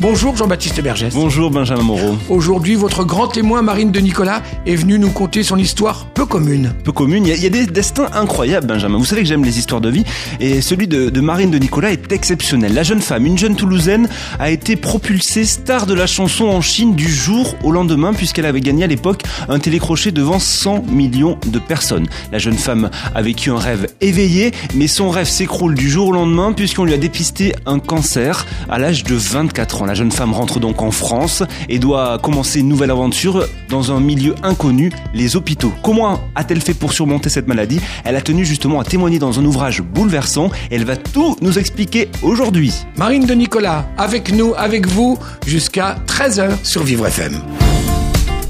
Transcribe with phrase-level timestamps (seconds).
[0.00, 1.14] Bonjour Jean-Baptiste Bergès.
[1.14, 2.18] Bonjour Benjamin Moreau.
[2.28, 6.74] Aujourd'hui, votre grand témoin Marine de Nicolas est venue nous conter son histoire peu commune.
[6.82, 8.98] Peu commune, il y, a, il y a des destins incroyables Benjamin.
[8.98, 10.04] Vous savez que j'aime les histoires de vie
[10.40, 12.74] et celui de, de Marine de Nicolas est exceptionnel.
[12.74, 14.08] La jeune femme, une jeune Toulousaine,
[14.40, 18.60] a été propulsée star de la chanson en Chine du jour au lendemain puisqu'elle avait
[18.60, 22.08] gagné à l'époque un télécrochet devant 100 millions de personnes.
[22.32, 26.12] La jeune femme a vécu un rêve éveillé mais son rêve s'écroule du jour au
[26.12, 29.83] lendemain puisqu'on lui a dépisté un cancer à l'âge de 24 ans.
[29.86, 34.00] La jeune femme rentre donc en France et doit commencer une nouvelle aventure dans un
[34.00, 35.72] milieu inconnu, les hôpitaux.
[35.82, 37.80] Comment a-t-elle fait pour surmonter cette maladie?
[38.04, 41.58] Elle a tenu justement à témoigner dans un ouvrage bouleversant et elle va tout nous
[41.58, 42.72] expliquer aujourd'hui.
[42.96, 47.40] Marine de Nicolas, avec nous, avec vous, jusqu'à 13h sur Vivre FM.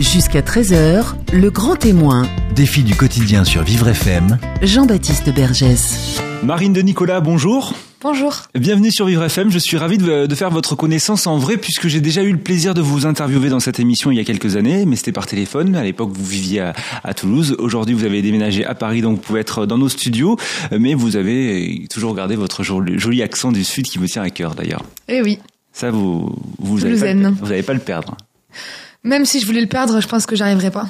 [0.00, 2.26] Jusqu'à 13h, le grand témoin.
[2.54, 4.38] Défi du quotidien sur Vivre FM.
[4.62, 6.20] Jean-Baptiste Bergès.
[6.42, 7.74] Marine de Nicolas, bonjour.
[8.02, 8.42] Bonjour.
[8.58, 9.50] Bienvenue sur Vivre FM.
[9.50, 12.38] Je suis ravi de, de faire votre connaissance en vrai puisque j'ai déjà eu le
[12.38, 15.26] plaisir de vous interviewer dans cette émission il y a quelques années, mais c'était par
[15.26, 15.74] téléphone.
[15.76, 17.54] À l'époque, vous viviez à, à Toulouse.
[17.58, 20.36] Aujourd'hui, vous avez déménagé à Paris, donc vous pouvez être dans nos studios.
[20.76, 24.30] Mais vous avez toujours gardé votre joli, joli accent du Sud qui me tient à
[24.30, 24.82] cœur d'ailleurs.
[25.08, 25.38] Eh oui.
[25.72, 27.36] Ça, vous vous n'allez pas, Toulousaine.
[27.40, 28.16] vous allez pas le perdre.
[29.06, 30.86] Même si je voulais le perdre, je pense que j'arriverai pas.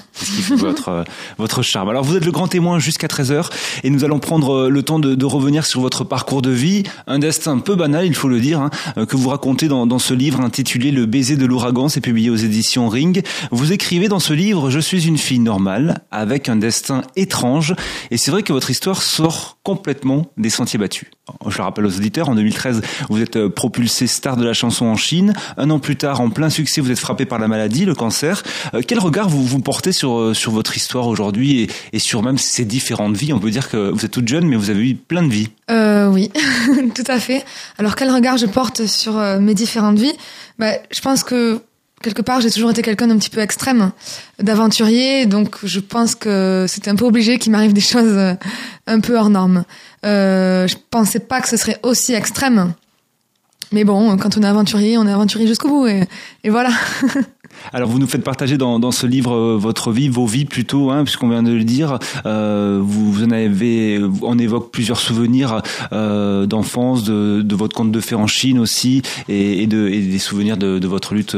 [0.50, 1.04] votre, euh,
[1.36, 1.88] votre charme.
[1.88, 3.50] Alors vous êtes le grand témoin jusqu'à 13h
[3.82, 6.84] et nous allons prendre euh, le temps de, de revenir sur votre parcours de vie,
[7.08, 9.98] un destin peu banal, il faut le dire, hein, euh, que vous racontez dans, dans
[9.98, 13.24] ce livre intitulé Le baiser de l'ouragan, c'est publié aux éditions Ring.
[13.50, 17.74] Vous écrivez dans ce livre Je suis une fille normale avec un destin étrange
[18.12, 21.08] et c'est vrai que votre histoire sort complètement des sentiers battus.
[21.48, 24.96] Je le rappelle aux auditeurs, en 2013, vous êtes propulsé star de la chanson en
[24.96, 25.32] Chine.
[25.56, 28.82] Un an plus tard, en plein succès, vous êtes frappé par la maladie, le Euh,
[28.86, 32.64] quel regard vous, vous portez sur, euh, sur votre histoire aujourd'hui et, sur même ces
[32.64, 33.32] différentes vies?
[33.32, 35.48] On peut dire que vous êtes toute jeune, mais vous avez eu plein de vies.
[35.70, 36.30] Euh, oui,
[36.94, 37.44] tout à fait.
[37.78, 40.14] Alors quel regard je porte sur mes différentes vies?
[40.58, 41.60] Bah, Je pense que
[42.02, 43.90] quelque part j'ai toujours été quelqu'un d'un petit peu extrême,
[44.38, 48.36] d'aventurier, donc je pense que c'était un peu obligé qu'il m'arrive des choses
[48.86, 49.64] un peu hors normes.
[50.04, 52.74] Euh, je pensais pas que ce serait aussi extrême.
[53.72, 56.06] Mais bon, quand on est aventurier, on est aventurier jusqu'au bout, et,
[56.48, 56.70] voilà.
[57.72, 61.04] Alors vous nous faites partager dans, ce livre euh, votre vie, vos vies plutôt, hein,
[61.04, 61.98] puisqu'on vient de le dire.
[62.26, 68.16] Euh, vous, en avez, on évoque plusieurs souvenirs euh, d'enfance, de, votre conte de fées
[68.16, 71.36] en Chine aussi, et, et, de, et des souvenirs de, votre lutte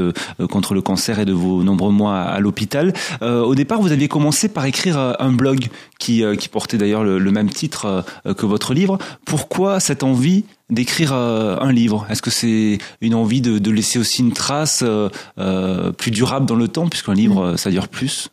[0.50, 2.92] contre le cancer et de vos nombreux mois à, l'hôpital.
[3.22, 8.04] Au départ, vous aviez commencé par écrire un blog qui, portait d'ailleurs le, même titre
[8.36, 8.98] que votre livre.
[9.24, 13.98] Pourquoi cette envie d'écrire euh, un livre Est-ce que c'est une envie de, de laisser
[13.98, 17.88] aussi une trace euh, euh, plus durable dans le temps, puisqu'un livre, euh, ça dure
[17.88, 18.28] plus?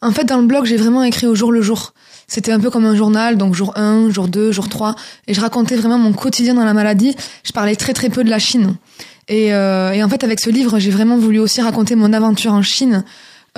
[0.00, 1.94] En fait, dans le blog, j'ai vraiment écrit au jour le jour.
[2.26, 4.96] C'était un peu comme un journal, donc jour 1, jour 2, jour 3.
[5.28, 7.14] Et je racontais vraiment mon quotidien dans la maladie.
[7.44, 8.76] Je parlais très très peu de la Chine.
[9.28, 12.52] Et, euh, et en fait, avec ce livre, j'ai vraiment voulu aussi raconter mon aventure
[12.52, 13.04] en Chine.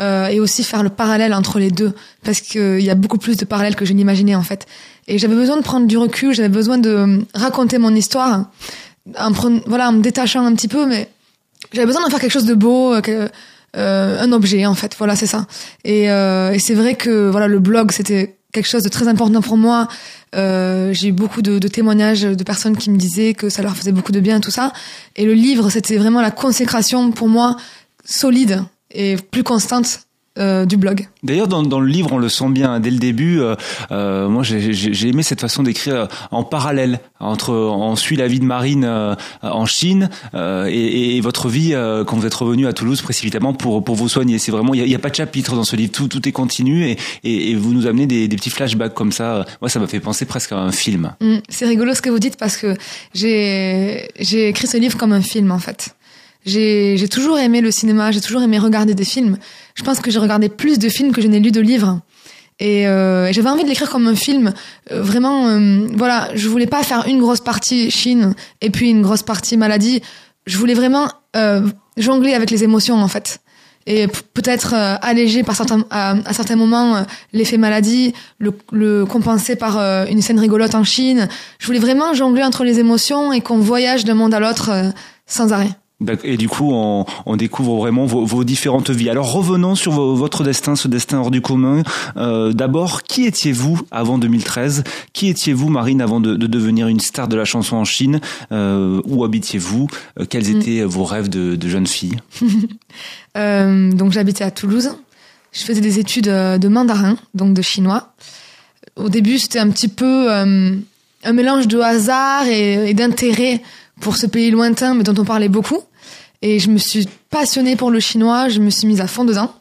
[0.00, 1.92] euh, et aussi faire le parallèle entre les deux.
[2.25, 4.66] Parce qu'il y a beaucoup plus de parallèles que je n'imaginais en fait.
[5.09, 8.50] Et j'avais besoin de prendre du recul, j'avais besoin de euh, raconter mon histoire.
[9.19, 11.09] En, prenant- voilà, en me détachant un petit peu, mais
[11.72, 12.94] j'avais besoin d'en faire quelque chose de beau.
[12.94, 13.28] euh,
[13.76, 15.48] euh, un objet en fait voilà c'est ça
[15.84, 19.41] et, euh, et c'est vrai que voilà le blog c'était quelque chose de très important
[19.42, 19.88] pour moi
[20.37, 23.91] euh, j'ai eu beaucoup de témoignages de personnes qui me disaient que ça leur faisait
[23.91, 24.72] beaucoup de bien tout ça
[25.16, 27.56] et le livre c'était vraiment la consécration pour moi
[28.04, 30.03] solide et plus constante
[30.39, 33.41] euh, du blog D'ailleurs, dans, dans le livre, on le sent bien dès le début.
[33.41, 33.55] euh,
[33.93, 38.41] euh, moi, j'ai- aimé cette façon d'écrire euh, en parallèle entre on suit la vie
[38.41, 42.67] de Marine euh, en Chine euh, et, et votre vie euh, quand vous êtes revenu
[42.67, 44.39] à Toulouse précipitamment pour pour vous soigner.
[44.39, 46.33] C'est vraiment il y a, a pas de chapitre dans ce livre, tout tout est
[46.33, 49.45] continu et, et, et vous nous amenez des, des petits flashbacks comme ça.
[49.61, 51.12] Moi, ça m'a fait penser presque à un film.
[51.21, 52.75] Mm, c'est rigolo ce que vous dites parce que
[53.15, 55.95] j'ai j'ai écrit ce livre comme un film en fait.
[56.44, 59.38] J'ai j'ai toujours aimé le cinéma, j'ai toujours aimé regarder des films.
[59.75, 62.01] Je pense que j'ai regardé plus de films que je n'ai lu de livres.
[62.60, 64.53] Et, euh, j'avais envie de l'écrire comme un film.
[64.92, 69.03] Euh, vraiment, euh, voilà, je voulais pas faire une grosse partie Chine et puis une
[69.03, 70.03] grosse partie maladie.
[70.47, 71.66] Je voulais vraiment euh,
[71.97, 73.41] jongler avec les émotions en fait.
[73.86, 79.57] Et peut-être euh, alléger par certains, à, à certains moments l'effet maladie, le, le compenser
[79.57, 81.28] par une scène rigolote en Chine.
[81.59, 84.71] Je voulais vraiment jongler entre les émotions et qu'on voyage d'un monde à l'autre
[85.27, 85.71] sans arrêt.
[86.25, 89.09] Et du coup, on, on découvre vraiment vos, vos différentes vies.
[89.09, 91.83] Alors revenons sur vo- votre destin, ce destin hors du commun.
[92.17, 94.83] Euh, D'abord, qui étiez-vous avant 2013
[95.13, 98.21] Qui étiez-vous, Marine, avant de, de devenir une star de la chanson en Chine?
[98.53, 99.87] Euh, Où habitiez-vous?
[100.19, 102.17] Euh, Quels étaient vos rêves de, de jeune fille?
[103.37, 104.91] Euh, donc j'habitais à Toulouse.
[105.53, 108.13] je faisais des études de mandarin, donc de chinois.
[108.95, 113.61] Au début, c'était un petit peu un mélange de hasard et, et d'intérêt
[114.01, 115.81] pour ce pays lointain, mais dont on parlait beaucoup.
[116.43, 119.55] Et je me suis passionnée pour le chinois, je me suis mise à fond dedans.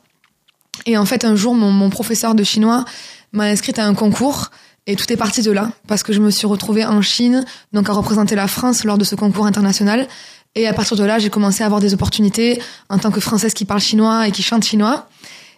[0.85, 2.83] Et en fait, un jour, mon, mon professeur de chinois
[3.31, 4.49] m'a inscrite à un concours
[4.85, 7.89] et tout est parti de là, parce que je me suis retrouvée en Chine, donc
[7.89, 10.07] à représenter la France lors de ce concours international.
[10.55, 13.53] Et à partir de là, j'ai commencé à avoir des opportunités en tant que Française
[13.53, 15.07] qui parle chinois et qui chante chinois.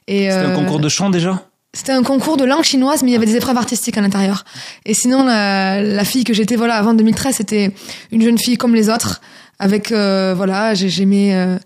[0.07, 1.43] Et C'était un euh, concours de chant déjà?
[1.75, 4.45] C'était un concours de langue chinoise, mais il y avait des épreuves artistiques à l'intérieur.
[4.85, 7.71] Et sinon, la, la fille que j'étais, voilà, avant 2013, c'était
[8.11, 9.21] une jeune fille comme les autres,
[9.59, 11.57] avec, euh, voilà, j'ai- j'aimais, euh,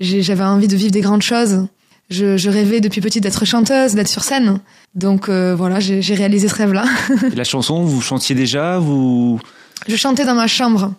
[0.00, 1.66] j'avais envie de vivre des grandes choses.
[2.10, 4.58] Je, je rêvais depuis petite d'être chanteuse, d'être sur scène.
[4.94, 6.84] Donc euh, voilà, j'ai réalisé ce rêve-là.
[7.34, 9.40] La chanson, vous chantiez déjà vous...
[9.88, 10.92] je chantais dans ma chambre.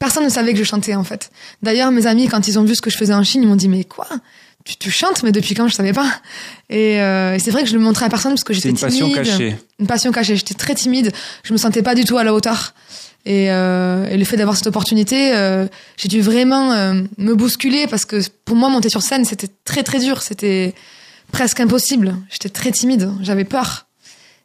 [0.00, 1.30] Personne ne savait que je chantais en fait.
[1.62, 3.56] D'ailleurs, mes amis, quand ils ont vu ce que je faisais en Chine, ils m'ont
[3.56, 4.06] dit mais quoi?
[4.68, 6.10] Tu, tu chantes Mais depuis quand Je savais pas.
[6.68, 8.76] Et, euh, et c'est vrai que je le montrais à personne parce que j'étais une
[8.76, 8.92] timide.
[8.92, 9.56] passion cachée.
[9.80, 10.36] Une passion cachée.
[10.36, 11.12] J'étais très timide.
[11.42, 12.74] Je me sentais pas du tout à la hauteur.
[13.24, 15.66] Et, euh, et le fait d'avoir cette opportunité, euh,
[15.96, 19.82] j'ai dû vraiment euh, me bousculer parce que pour moi, monter sur scène, c'était très
[19.82, 20.22] très dur.
[20.22, 20.74] C'était
[21.32, 22.16] presque impossible.
[22.30, 23.10] J'étais très timide.
[23.22, 23.86] J'avais peur.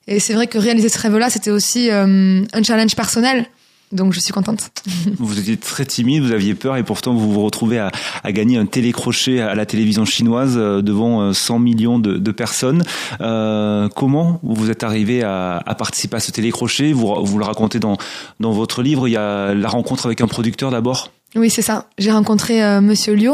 [0.08, 3.46] Et c'est vrai que réaliser ce rêve-là, c'était aussi euh, un challenge personnel.
[3.94, 4.72] Donc je suis contente.
[5.20, 7.92] Vous étiez très timide, vous aviez peur et pourtant vous vous retrouvez à,
[8.24, 12.32] à gagner un télécrochet à la télévision chinoise euh, devant euh, 100 millions de, de
[12.32, 12.84] personnes.
[13.22, 16.92] Euh, comment vous êtes arrivé à, à participer à ce télécrochet?
[16.92, 17.98] Vous, vous le racontez dans,
[18.40, 19.08] dans votre livre.
[19.08, 21.12] Il y a la rencontre avec un producteur d'abord?
[21.36, 21.88] Oui, c'est ça.
[21.98, 23.32] J'ai rencontré euh, Monsieur Liu,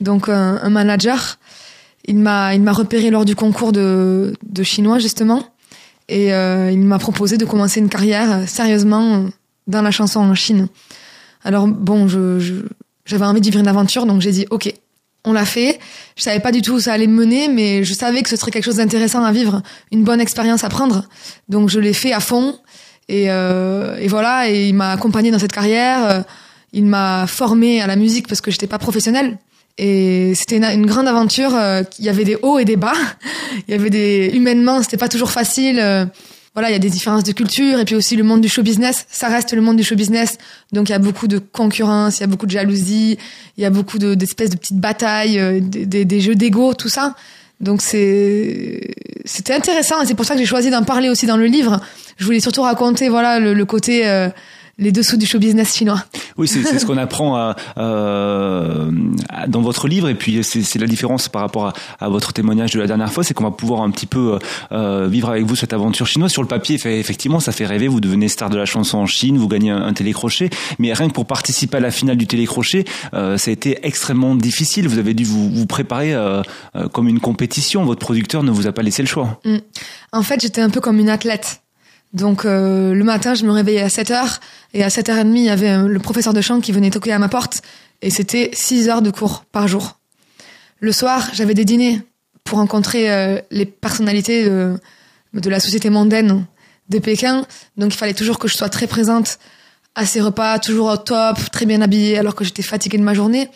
[0.00, 1.38] donc un, un manager.
[2.06, 5.42] Il m'a, il m'a repéré lors du concours de, de chinois justement,
[6.08, 9.28] et euh, il m'a proposé de commencer une carrière euh, sérieusement euh,
[9.68, 10.66] dans la chanson en Chine.
[11.44, 12.08] Alors bon,
[13.04, 14.72] j'avais envie de vivre une aventure, donc j'ai dit ok.
[15.24, 15.78] On l'a fait.
[16.16, 18.36] Je savais pas du tout où ça allait me mener, mais je savais que ce
[18.36, 21.04] serait quelque chose d'intéressant à vivre, une bonne expérience à prendre.
[21.48, 22.56] Donc je l'ai fait à fond.
[23.08, 26.24] Et, euh, voilà, et il m'a accompagné dans cette carrière.
[26.72, 29.38] Il m'a formé à la musique parce que j'étais pas professionnelle.
[29.76, 31.54] Et c'était une, une grande aventure.
[31.54, 32.94] euh, Il y avait des hauts et des bas.
[33.68, 35.80] Il y avait des humainement, c'était pas toujours facile.
[36.58, 38.64] Voilà, il y a des différences de culture et puis aussi le monde du show
[38.64, 39.06] business.
[39.12, 40.38] Ça reste le monde du show business,
[40.72, 43.16] donc il y a beaucoup de concurrence, il y a beaucoup de jalousie,
[43.56, 47.14] il y a beaucoup de- d'espèces de, petites batailles, euh, des, jeux d'ego, tout ça.
[47.60, 48.90] Donc c'est
[49.24, 51.80] c'était intéressant et c'est pour ça que j'ai choisi d'en parler aussi dans le livre.
[52.16, 54.28] Je voulais surtout raconter voilà le, le côté euh,
[54.78, 56.04] les dessous du show business chinois.
[56.36, 58.90] Oui, c'est ce qu'on apprend à, euh,
[59.28, 62.72] à- dans votre livre, et puis c'est la différence par rapport à, à votre témoignage
[62.72, 64.38] de la dernière fois, c'est qu'on va pouvoir un petit peu
[64.72, 66.30] euh, vivre avec vous cette aventure chinoise.
[66.32, 67.88] Sur le papier, fait- effectivement, ça fait rêver.
[67.88, 71.08] Vous devenez star de la chanson en Chine, vous gagnez un, un télécrochet, mais rien
[71.08, 72.84] que pour participer à la finale du télécrochet,
[73.14, 74.88] euh, ça a été extrêmement difficile.
[74.88, 76.42] Vous avez dû vous, vous préparer euh,
[76.76, 77.84] euh, comme une compétition.
[77.84, 79.40] Votre producteur ne vous a pas laissé le choix.
[80.12, 81.60] En fait, j'étais un peu comme une athlète.
[82.12, 84.38] Donc euh, le matin, je me réveillais à 7h
[84.74, 87.18] et à 7h30, il y avait euh, le professeur de chant qui venait toquer à
[87.18, 87.62] ma porte
[88.00, 89.98] et c'était 6 heures de cours par jour.
[90.80, 92.00] Le soir, j'avais des dîners
[92.44, 94.78] pour rencontrer euh, les personnalités de,
[95.34, 96.46] de la société mondaine
[96.88, 97.44] de Pékin.
[97.76, 99.38] Donc il fallait toujours que je sois très présente
[99.94, 103.14] à ces repas, toujours au top, très bien habillée alors que j'étais fatiguée de ma
[103.14, 103.50] journée.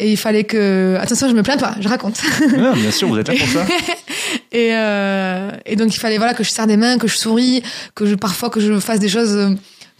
[0.00, 0.96] Et il fallait que...
[1.00, 2.20] Attention, je me plains pas, je raconte.
[2.56, 3.66] Ah, bien sûr, vous êtes là pour ça.
[4.52, 7.62] Et, euh, et donc il fallait voilà que je serre des mains, que je souris,
[7.94, 9.50] que je parfois que je fasse des choses, euh,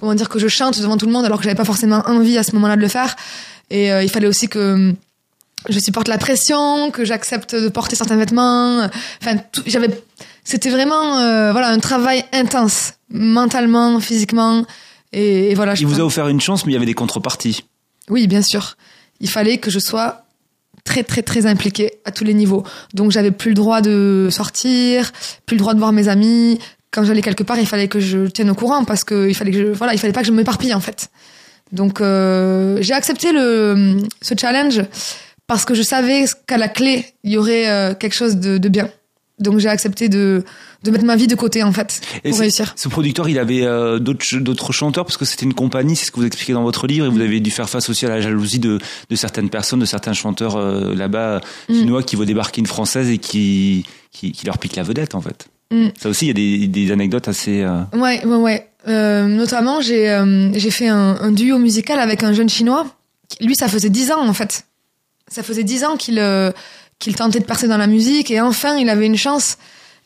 [0.00, 2.37] comment dire, que je chante devant tout le monde alors que j'avais pas forcément envie
[2.38, 3.14] à ce moment-là de le faire.
[3.70, 4.94] Et euh, il fallait aussi que
[5.68, 8.88] je supporte la pression, que j'accepte de porter certains vêtements.
[9.22, 9.88] Enfin, j'avais,
[10.44, 14.64] c'était vraiment euh, voilà un travail intense, mentalement, physiquement.
[15.12, 15.75] Et, et voilà.
[15.75, 17.64] je Il vous pense- a offert une chance, mais il y avait des contreparties.
[18.08, 18.76] oui, bien sûr.
[19.20, 20.25] Il fallait que je sois
[20.84, 22.64] très très très impliquée à tous les niveaux.
[22.94, 25.12] Donc j'avais plus le droit de sortir,
[25.46, 26.58] plus le droit de voir mes amis.
[26.90, 29.50] Quand j'allais quelque part, il fallait que je tienne au courant parce que il fallait
[29.50, 31.10] que je, voilà, il fallait pas que je m'éparpille en fait.
[31.72, 34.82] Donc euh, j'ai accepté le ce challenge
[35.46, 38.68] parce que je savais qu'à la clé il y aurait euh, quelque chose de, de
[38.68, 38.88] bien.
[39.38, 40.44] Donc j'ai accepté de
[40.85, 42.73] de mettre ma vie de côté en fait Et pour réussir.
[42.76, 46.06] Ce producteur, il avait euh, d'autres ch- d'autres chanteurs parce que c'était une compagnie, c'est
[46.06, 48.08] ce que vous expliquez dans votre livre, et vous avez dû faire face aussi à
[48.11, 48.78] la jalousie de,
[49.11, 51.75] de certaines personnes, de certains chanteurs euh, là-bas Mm.
[51.75, 55.20] chinois qui voient débarquer une française et qui, qui qui leur pique la vedette en
[55.20, 55.49] fait.
[55.73, 55.88] Mm.
[56.00, 57.62] Ça aussi, il y a des, des anecdotes assez.
[57.62, 58.68] euh, Ouais, ouais, ouais.
[58.87, 62.87] Euh, notamment, j'ai euh, j'ai fait un, un duo musical avec un jeune chinois.
[63.40, 64.64] Lui, ça faisait dix ans en fait.
[65.26, 66.23] Ça faisait dix ans qu'il
[67.00, 69.58] qu'il tentait de percer dans la musique et enfin, il avait une chance.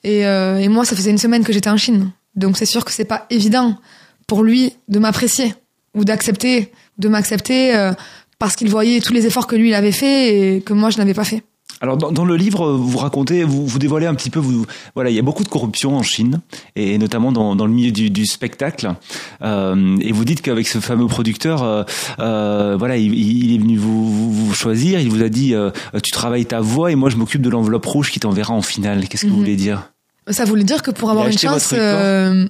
[0.05, 2.11] Et, euh, et moi, ça faisait une semaine que j'étais en Chine.
[2.35, 3.79] Donc c'est sûr que c'est pas évident
[4.27, 5.55] pour lui de m'apprécier
[5.95, 7.93] ou d'accepter, de m'accepter euh,
[8.39, 10.99] parce qu'il voyait tous les efforts que lui il avait fait et que moi je
[10.99, 11.43] n'avais pas fait.
[11.83, 15.11] Alors dans, dans, le livre, vous racontez, vous, vous dévoilez un petit peu, vous, voilà,
[15.11, 16.41] il y a beaucoup de corruption en Chine
[16.77, 18.95] et notamment dans, dans le milieu du, du spectacle.
[19.43, 21.83] Euh, et vous dites qu'avec ce fameux producteur, euh,
[22.21, 25.71] euh, voilà, il, il, est venu vous, vous, choisir, il vous a dit, euh,
[26.05, 29.09] tu travailles ta voix et moi je m'occupe de l'enveloppe rouge qui t'enverra en finale.
[29.09, 29.33] Qu'est-ce que Mhm.
[29.33, 29.91] vous voulez dire?
[30.31, 32.47] Ça voulait dire que pour avoir une chance, euh,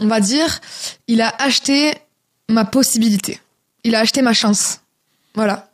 [0.00, 0.58] on va dire,
[1.06, 1.92] il a acheté
[2.50, 3.38] ma possibilité.
[3.84, 4.80] Il a acheté ma chance.
[5.36, 5.67] Voilà.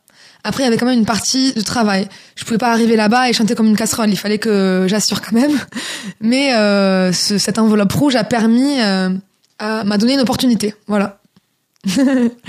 [0.47, 2.07] Après, il y avait quand même une partie de travail.
[2.35, 4.09] Je pouvais pas arriver là-bas et chanter comme une casserole.
[4.09, 5.59] Il fallait que j'assure quand même.
[6.21, 9.09] Mais euh, ce- cette enveloppe rouge a permis, euh,
[9.59, 10.75] à- m'a donné une opportunité.
[10.87, 11.19] Voilà.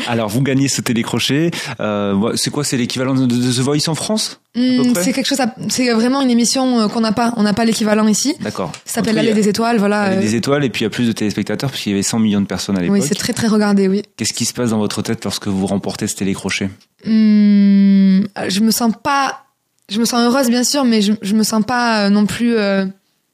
[0.07, 1.51] Alors vous gagnez ce télécrochet.
[1.81, 2.65] Euh, c'est quoi?
[2.65, 5.05] C'est l'équivalent de, de The Voice en France près?
[5.05, 5.39] c'est quelque chose.
[5.69, 7.35] C'est vraiment une émission qu'on n'a pas.
[7.37, 8.35] On n'a pas l'équivalent ici.
[8.41, 8.73] D'accord.
[8.87, 9.77] Ça s'appelle l'allée des étoiles.
[9.79, 10.03] Voilà.
[10.03, 11.95] Allée euh, des étoiles et puis il y a plus de téléspectateurs parce qu'il y
[11.95, 12.97] avait 100 millions de personnes à l'époque.
[12.99, 13.89] oui, c'est très très regardé.
[13.89, 14.03] Oui.
[14.17, 16.71] Qu'est-ce qui se passe dans votre tête lorsque vous remportez ce télécrochet?
[17.07, 19.43] Hum, je me sens pas.
[19.89, 22.57] Je me sens heureuse, bien sûr, mais je, je me sens pas euh, non plus
[22.57, 22.87] euh,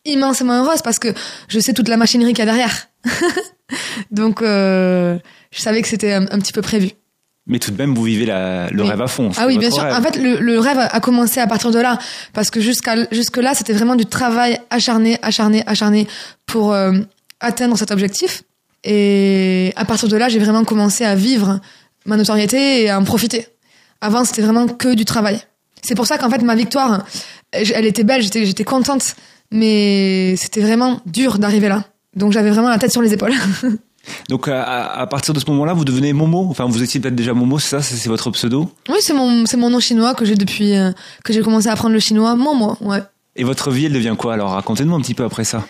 [0.04, 1.08] immensément heureuse parce que
[1.48, 2.88] je sais toute la machinerie qu'il y a derrière.
[4.10, 5.18] Donc, euh,
[5.50, 6.90] je savais que c'était un, un petit peu prévu.
[7.46, 8.88] Mais tout de même, vous vivez la, le Oui.
[8.90, 9.30] rêve à fond.
[9.36, 9.82] Ah oui, bien sûr.
[9.82, 9.94] rêve.
[9.94, 11.98] En fait, le, le rêve a commencé à partir de là,
[12.34, 16.06] parce que jusqu'à jusque là, c'était vraiment du travail acharné, acharné, acharné
[16.46, 16.92] pour euh,
[17.40, 18.42] atteindre cet objectif.
[18.84, 21.60] Et à partir de là, j'ai vraiment commencé à vivre
[22.04, 23.46] ma notoriété et à en profiter.
[24.02, 25.40] Avant, c'était vraiment que du travail.
[25.82, 27.06] C'est pour ça qu'en fait, ma victoire,
[27.52, 29.16] elle était belle, j'étais j'étais contente,
[29.50, 31.84] mais c'était vraiment dur d'arriver là.
[32.14, 33.32] Donc j'avais vraiment la tête sur les épaules.
[34.28, 36.48] Donc à, à partir de ce moment-là, vous devenez Momo.
[36.50, 37.82] Enfin, vous étiez peut-être déjà Momo, c'est ça?
[37.82, 38.70] C'est c'est votre pseudo?
[38.88, 40.90] oui, c'est mon c'est mon nom chinois que j'ai depuis euh,
[41.24, 42.34] que j'ai commencé à apprendre le chinois.
[42.34, 43.02] Moi, ouais.
[43.36, 44.34] Et votre vie, elle devient quoi?
[44.34, 45.64] Alors racontez-nous un petit peu après ça.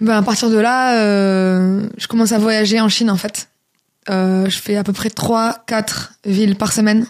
[0.00, 3.48] Ben, à partir de là, euh, je commence à voyager en Chine, en fait.
[4.10, 7.06] Euh, je fais à peu près 3-4 villes par semaine.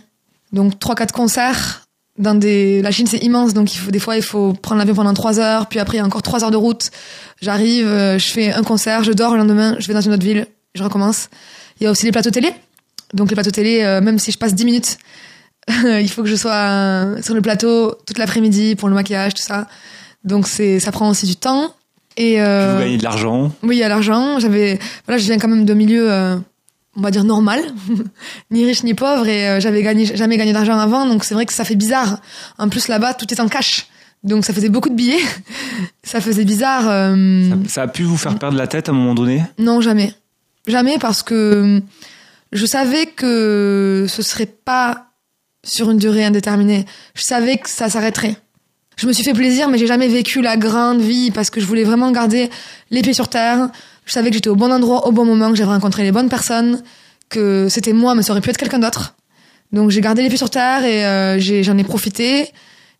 [0.55, 1.83] Donc 3-4 concerts.
[2.17, 2.81] Dans des...
[2.81, 5.41] La Chine, c'est immense, donc il faut, des fois, il faut prendre l'avion pendant 3
[5.41, 6.91] heures, puis après, il y a encore 3 heures de route.
[7.43, 10.25] J'arrive, euh, je fais un concert, je dors le lendemain, je vais dans une autre
[10.25, 10.47] ville,
[10.77, 11.29] je recommence.
[11.81, 12.53] Il y a aussi les plateaux télé.
[13.15, 14.99] Donc les plateaux télé, euh, même si je passe 10 minutes,
[15.69, 19.43] il faut que je sois euh, sur le plateau toute l'après-midi pour le maquillage, tout
[19.43, 19.67] ça.
[20.23, 21.75] Donc c'est, ça prend aussi du temps.
[22.17, 23.51] Et euh, Vous gagnez de l'argent.
[23.63, 24.39] oui, il y a l'argent.
[24.39, 26.37] J'avais, voilà, je viens quand même de milieu, euh,
[26.97, 27.61] on va dire normal,
[28.51, 31.47] ni riche ni pauvre, et euh, j'avais gagné, jamais gagné d'argent avant, donc c'est vrai
[31.47, 32.21] que ça fait bizarre.
[32.59, 33.87] En plus là-bas, tout est en cash,
[34.23, 35.23] donc ça faisait beaucoup de billets.
[36.03, 36.85] ça faisait bizarre.
[36.89, 39.43] euh, Ça, ça a pu vous faire perdre la tête à un moment donné?
[39.59, 40.15] Non, jamais,
[40.67, 41.81] jamais, parce que euh,
[42.53, 45.07] je savais que ce serait pas
[45.65, 46.85] sur une durée indéterminée.
[47.15, 48.37] Je savais que ça s'arrêterait.
[48.97, 51.67] Je me suis fait plaisir, mais j'ai jamais vécu la grande vie parce que je
[51.67, 52.49] voulais vraiment garder
[52.91, 53.71] les pieds sur terre.
[54.05, 56.29] Je savais que j'étais au bon endroit, au bon moment, que j'avais rencontré les bonnes
[56.29, 56.83] personnes,
[57.29, 59.15] que c'était moi, mais ça aurait pu être quelqu'un d'autre.
[59.73, 62.51] Donc j'ai gardé les pieds sur terre et euh, j'en ai, profité.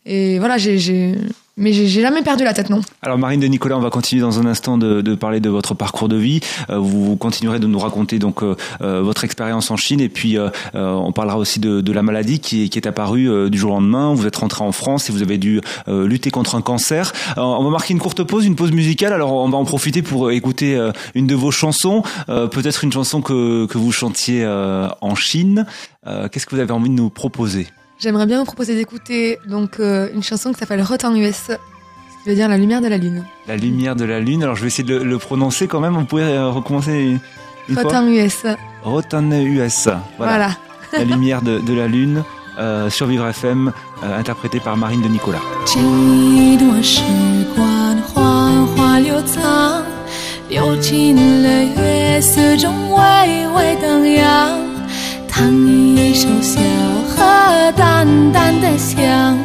[0.05, 1.15] Et voilà, j'ai...
[1.57, 2.81] mais j'ai jamais perdu la tête, non.
[3.01, 5.73] Alors Marine de Nicolas, on va continuer dans un instant de, de parler de votre
[5.73, 6.41] parcours de vie.
[6.69, 10.37] Euh, vous continuerez de nous raconter donc euh, euh, votre expérience en Chine et puis
[10.37, 13.57] euh, euh, on parlera aussi de, de la maladie qui qui est apparue euh, du
[13.57, 14.13] jour au lendemain.
[14.13, 17.13] Vous êtes rentré en France et vous avez dû lutter contre un cancer.
[17.37, 19.13] Euh, on va marquer une courte pause, une pause musicale.
[19.13, 20.77] Alors on va en profiter pour écouter
[21.13, 25.65] une de vos chansons, peut-être une chanson que, que vous chantiez en Chine.
[26.05, 27.67] Qu'est-ce que vous avez envie de nous proposer?
[27.98, 31.52] J'aimerais bien vous proposer d'écouter donc euh, une chanson qui s'appelle Hot en US, ce
[32.24, 33.24] qui veut dire la lumière de la lune.
[33.46, 34.42] La lumière de la lune.
[34.42, 35.94] Alors je vais essayer de le, le prononcer quand même.
[35.94, 37.20] Vous pouvez euh, recommencer une,
[37.68, 37.98] une Hot fois.
[37.98, 38.46] en US.
[38.82, 39.88] Rotan US.
[40.16, 40.32] Voilà.
[40.36, 40.50] Voilà.
[40.92, 42.24] La lumière de, de la lune.
[42.58, 43.72] Euh, sur Vivre FM,
[44.02, 45.38] euh, interprété par Marine de Nicolas.
[45.64, 45.78] 这
[46.58, 47.00] 段时
[47.54, 49.82] 光缓缓流淌，
[50.50, 54.58] 流进了月色中微微荡漾。
[55.28, 55.50] 弹
[55.96, 56.60] 一首小
[57.15, 59.37] 河，淡淡的香，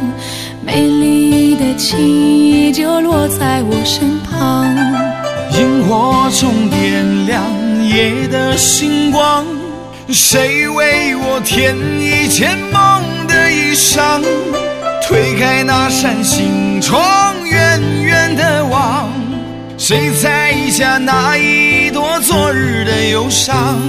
[0.65, 4.75] 美丽的情意就落在我身旁。
[5.53, 7.43] 萤火虫点亮
[7.85, 9.45] 夜的星光，
[10.09, 14.23] 谁为我添一件梦的衣裳？
[15.07, 17.03] 推开那扇心窗，
[17.45, 19.11] 远远的望，
[19.77, 23.81] 谁在意下那一朵昨日的忧伤？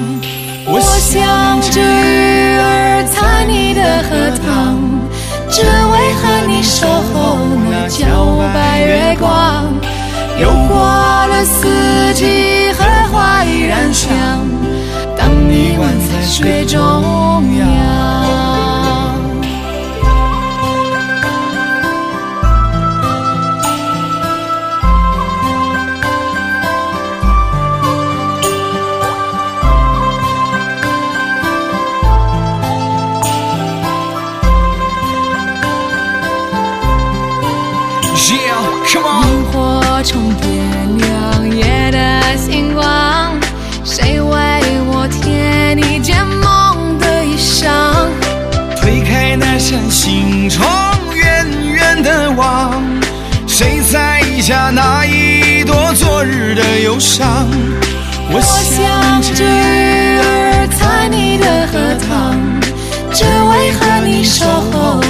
[0.67, 4.09] 我想着鱼儿在你的荷
[4.45, 4.77] 塘，
[5.49, 7.37] 只为和你守候
[7.69, 8.05] 那皎
[8.53, 9.65] 白月光。
[10.39, 14.09] 又过了四季，荷花依然香。
[15.17, 16.79] 当你吻在水中
[17.59, 18.50] 央。
[38.35, 43.37] 萤火虫点亮夜的星光，
[43.83, 44.31] 谁为
[44.87, 47.67] 我添一件梦的衣裳？
[48.79, 52.81] 推开那扇心窗，远远的望，
[53.47, 57.47] 谁在下那一朵昨日的忧伤？
[58.33, 61.73] 我我想想着鱼儿在你的荷
[62.07, 62.39] 塘，
[63.11, 65.01] 只为和你守候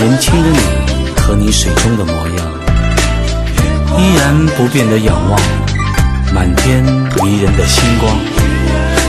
[0.00, 0.58] 年轻的你
[1.20, 2.46] 和你水中的模样，
[3.98, 5.38] 依然不变的仰望
[6.32, 6.82] 满天
[7.22, 8.10] 迷人的星光。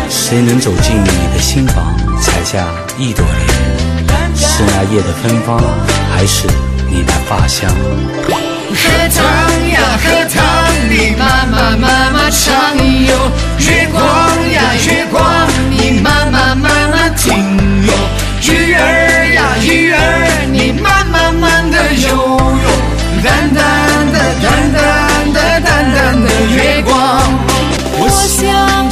[0.09, 2.67] 谁能走进你的心房，采下
[2.97, 4.35] 一朵莲？
[4.35, 5.63] 是那夜的芬芳，
[6.13, 6.45] 还是
[6.89, 7.71] 你的发香？
[7.71, 10.43] 荷塘呀荷塘，
[10.89, 13.31] 你慢慢慢慢唱哟。
[13.59, 14.01] 月光
[14.51, 17.33] 呀月光，你慢慢慢慢听
[17.87, 17.93] 哟。
[18.49, 22.67] 鱼儿呀鱼儿，你慢慢慢的游哟。
[23.23, 23.59] 淡淡
[24.11, 24.79] 的淡淡
[25.31, 26.91] 的淡淡的月光，
[27.99, 28.89] 我想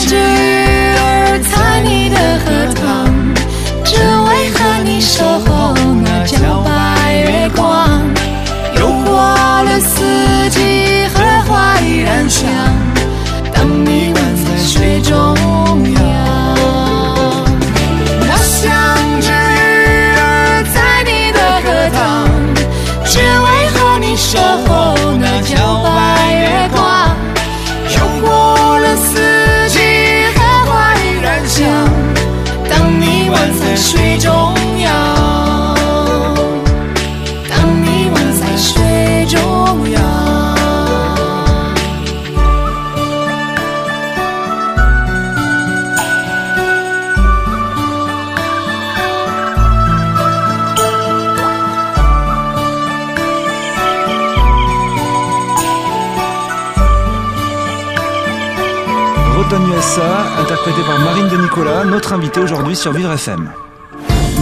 [62.10, 63.52] notre invitée aujourd'hui sur Vivre FM.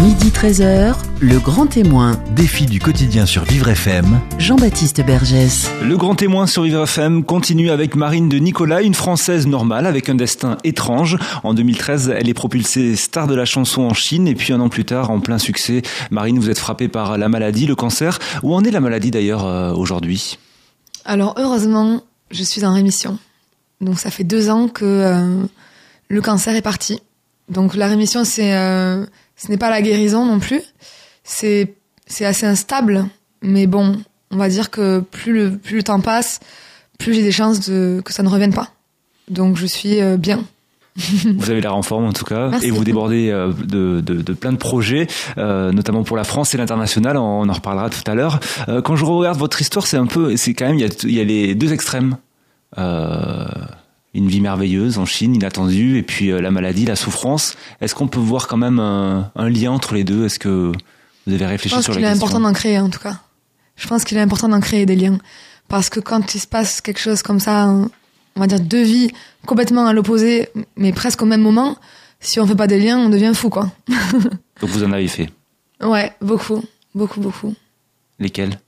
[0.02, 4.22] Midi 13h, le grand témoin, Défi du quotidien sur Vivre FM.
[4.40, 5.70] Jean-Baptiste Bergès.
[5.84, 10.08] Le grand témoin sur Vivre FM continue avec Marine de Nicolas, une Française normale avec
[10.08, 11.18] un destin étrange.
[11.44, 14.70] En 2013, elle est propulsée star de la chanson en Chine et puis un an
[14.70, 18.20] plus tard, en plein succès, Marine, vous êtes frappée par la maladie, le cancer.
[18.44, 20.38] Où en est la maladie d'ailleurs euh, aujourd'hui?
[21.04, 22.02] Alors heureusement,
[22.32, 23.18] je suis en rémission.
[23.82, 25.44] Donc ça fait deux ans que euh,
[26.08, 27.02] le cancer est parti.
[27.50, 29.06] Donc la rémission, c'est, euh,
[29.36, 30.62] ce n'est pas la guérison non plus.
[31.24, 33.06] C'est, c'est assez instable,
[33.42, 33.98] mais bon,
[34.32, 36.40] on va dire que plus le, plus le temps passe,
[36.98, 38.70] plus j'ai des chances de, que ça ne revienne pas.
[39.30, 40.44] Donc je suis euh, bien.
[40.98, 42.68] Vous avez l'air en forme en tout cas Merci.
[42.68, 45.06] et vous débordez euh, de, de, de plein de projets,
[45.38, 47.18] euh, notamment pour la France et l'international.
[47.18, 48.40] On en reparlera tout à l'heure.
[48.84, 51.14] Quand je regarde votre histoire, c'est un peu, c'est quand même il y a, il
[51.14, 52.18] y a les deux extrêmes.
[52.78, 53.46] Euh,
[54.14, 57.56] une vie merveilleuse en Chine, inattendue, et puis euh, la maladie, la souffrance.
[57.82, 60.26] Est-ce qu'on peut voir quand même un, un lien entre les deux?
[60.26, 60.72] Est-ce que
[61.26, 62.26] vous avez Je réfléchi pense sur la qu'il est question?
[62.28, 63.20] important d'en créer en tout cas.
[63.76, 65.20] Je pense qu'il est important d'en créer des liens.
[65.68, 69.12] Parce que quand il se passe quelque chose comme ça, on va dire deux vies
[69.46, 71.78] complètement à l'opposé, mais presque au même moment,
[72.20, 73.72] si on fait pas des liens, on devient fou quoi.
[73.90, 75.30] Donc vous en avez fait?
[75.84, 76.64] Ouais, beaucoup,
[76.96, 77.54] beaucoup, beaucoup.
[78.18, 78.60] Lesquels?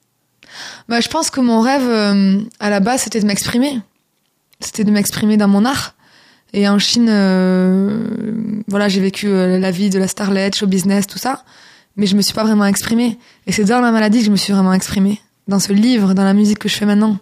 [0.90, 3.80] Bah, je pense que mon rêve, euh, à la base, c'était de m'exprimer.
[4.60, 5.96] C'était de m'exprimer dans mon art.
[6.52, 11.08] Et en Chine, euh, voilà, j'ai vécu euh, la vie de la starlet, show business,
[11.08, 11.44] tout ça.
[11.96, 13.18] Mais je me suis pas vraiment exprimée.
[13.48, 15.22] Et c'est dans la maladie que je me suis vraiment exprimée.
[15.48, 17.18] Dans ce livre, dans la musique que je fais maintenant.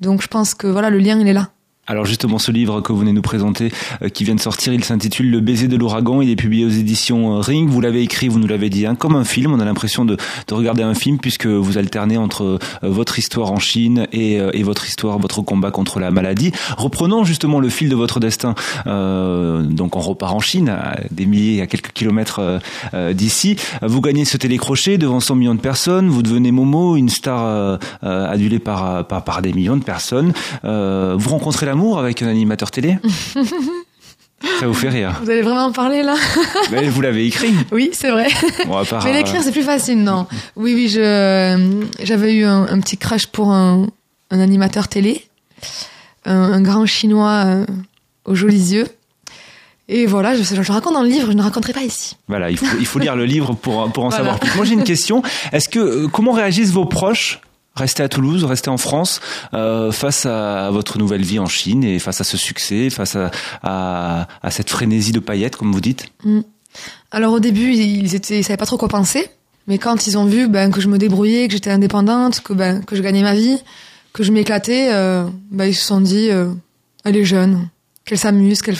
[0.00, 1.50] Donc je pense que voilà, le lien, il est là.
[1.90, 3.72] Alors justement, ce livre que vous venez nous présenter,
[4.02, 6.20] euh, qui vient de sortir, il s'intitule Le baiser de l'ouragan.
[6.22, 7.68] Il est publié aux éditions euh, Ring.
[7.68, 9.52] Vous l'avez écrit, vous nous l'avez dit, hein, comme un film.
[9.52, 13.50] On a l'impression de, de regarder un film puisque vous alternez entre euh, votre histoire
[13.50, 16.52] en Chine et, et votre histoire, votre combat contre la maladie.
[16.76, 18.54] Reprenons justement le fil de votre destin.
[18.86, 22.60] Euh, donc on repart en Chine, à des milliers, à quelques kilomètres
[22.94, 23.56] euh, d'ici.
[23.82, 26.08] Vous gagnez ce télécrochet devant 100 millions de personnes.
[26.08, 27.78] Vous devenez Momo, une star euh,
[28.30, 30.32] adulée par, par, par des millions de personnes.
[30.62, 32.98] Vous rencontrez l'amour avec un animateur télé
[34.58, 35.20] Ça vous fait rire.
[35.22, 36.14] Vous allez vraiment en parler là
[36.70, 37.52] Mais vous l'avez écrit.
[37.72, 38.26] Oui, c'est vrai.
[38.66, 40.26] Bon, part, Mais euh, l'écrire, c'est plus facile, non.
[40.56, 43.86] Oui, oui, je j'avais eu un, un petit crush pour un,
[44.30, 45.26] un animateur télé,
[46.24, 47.66] un, un grand chinois euh,
[48.24, 48.86] aux jolis yeux.
[49.92, 52.16] Et voilà, je, raconte dans le livre, je ne raconterai pas ici.
[52.28, 54.16] Voilà, il faut, il faut lire le livre pour, pour en Voilà.
[54.24, 54.54] savoir plus.
[54.54, 55.22] Moi, j'ai une question.
[55.52, 57.40] Est-ce que, euh, comment réagissent vos proches
[57.74, 59.20] rester à Toulouse, rester en France,
[59.54, 63.16] euh, face à votre nouvelle vie en Chine et face à ce succès, face
[63.62, 66.40] à, cette frénésie de paillettes, comme vous dites Mm.
[67.10, 69.28] Alors au début, ils étaient, ils savaient pas trop quoi penser,
[69.66, 72.84] mais quand ils ont vu ben, que je me débrouillais, que j'étais indépendante, que ben
[72.84, 73.58] que je gagnais ma vie,
[74.12, 76.52] que je m'éclatais, euh, ben, ils se sont dit, euh,
[77.04, 77.68] elle est jeune,
[78.04, 78.76] qu'elle s'amuse, qu'elle.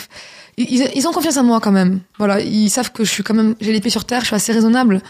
[0.57, 2.01] Ils, ils ont confiance en moi quand même.
[2.19, 4.37] Voilà, ils savent que je suis quand même, j'ai les pieds sur terre, je suis
[4.37, 5.03] assez raisonnable.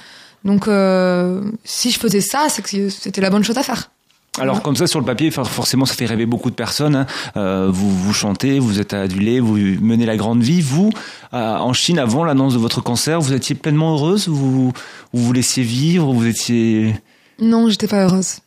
[0.45, 3.91] Donc euh, si je faisais ça, c'est que c'était la bonne chose à faire.
[4.39, 4.63] Alors Ouais.
[4.63, 6.95] comme ça sur le papier, for- forcément ça fait rêver beaucoup de personnes.
[6.95, 7.07] hein.
[7.37, 10.61] Euh, vous vous chantez, vous êtes adulé, vous menez la grande vie.
[10.63, 10.91] Vous,
[11.35, 14.29] euh, en Chine, avant l'annonce de votre cancer, vous étiez pleinement heureuse.
[14.29, 14.73] Vous vous,
[15.13, 16.95] vous laissiez vivre, vous étiez.
[17.41, 18.39] Non, j'étais pas heureuse.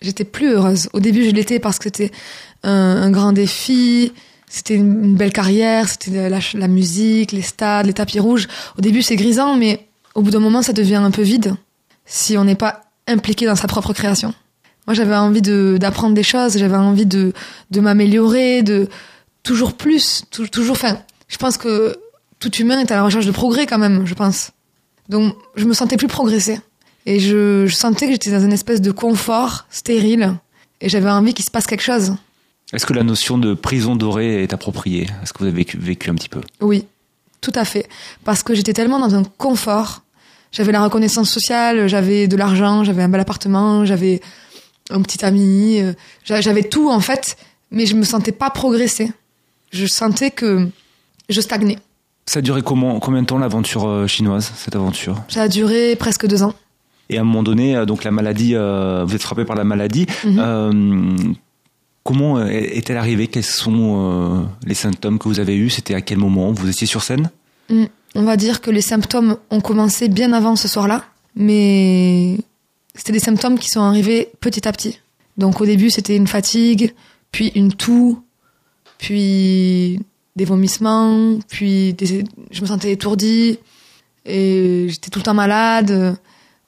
[0.00, 0.88] J'étais plus heureuse.
[0.94, 2.10] Au début, je l'étais parce que c'était
[2.62, 4.12] un, un grand défi,
[4.48, 8.48] c'était une, belle carrière, c'était la musique, les stades, les tapis rouges.
[8.78, 11.54] Au début, c'est grisant, mais au bout d'un moment, ça devient un peu vide
[12.06, 14.34] si on n'est pas impliqué dans sa propre création.
[14.86, 17.32] Moi, j'avais envie de d'apprendre des choses, j'avais envie de
[17.70, 18.88] de m'améliorer, de
[19.42, 20.72] toujours plus, tou- toujours.
[20.76, 20.98] Enfin,
[21.28, 21.96] je pense que
[22.38, 24.06] tout humain est à la recherche de progrès quand même.
[24.06, 24.50] Je pense.
[25.08, 26.60] Donc, je me sentais plus progresser.
[27.06, 30.34] Et je, je sentais que j'étais dans une espèce de confort stérile.
[30.80, 32.14] Et j'avais envie qu'il se passe quelque chose.
[32.72, 35.08] Est-ce que la notion de prison dorée est appropriée?
[35.22, 36.40] Est-ce que vous avez vécu, vécu un petit peu?
[36.60, 36.86] Oui,
[37.42, 37.86] tout à fait.
[38.24, 40.02] Parce que j'étais tellement dans un confort.
[40.54, 44.20] J'avais la reconnaissance sociale, j'avais de l'argent, j'avais un bel appartement, j'avais
[44.90, 45.92] un petit ami, euh,
[46.24, 47.36] j'a- j'avais tout en fait,
[47.72, 49.10] mais je me sentais pas progresser.
[49.72, 50.68] Je sentais que
[51.28, 51.78] je stagnais.
[52.26, 55.20] Ça a duré comment, combien de temps l'aventure euh, chinoise, cette aventure?
[55.28, 56.54] Ça a duré presque deux ans.
[57.10, 59.64] Et à un moment donné, euh, donc la maladie, euh, vous êtes frappé par la
[59.64, 60.06] maladie.
[60.24, 60.38] Mhm.
[60.38, 61.16] Euh,
[62.04, 63.26] comment est-elle arrivée?
[63.26, 65.70] Quels sont euh, les symptômes que vous avez eus?
[65.70, 66.52] C'était à quel moment?
[66.52, 67.30] Vous étiez sur scène?
[67.68, 67.84] Mm.
[68.14, 72.36] On va dire que les symptômes ont commencé bien avant ce soir-là, mais
[72.94, 75.00] c'était des symptômes qui sont arrivés petit à petit.
[75.36, 76.94] Donc au début, c'était une fatigue,
[77.32, 78.22] puis une toux,
[78.98, 80.00] puis
[80.36, 81.96] des vomissements, puis
[82.50, 83.58] je me sentais étourdie
[84.24, 86.16] et j'étais tout le temps malade.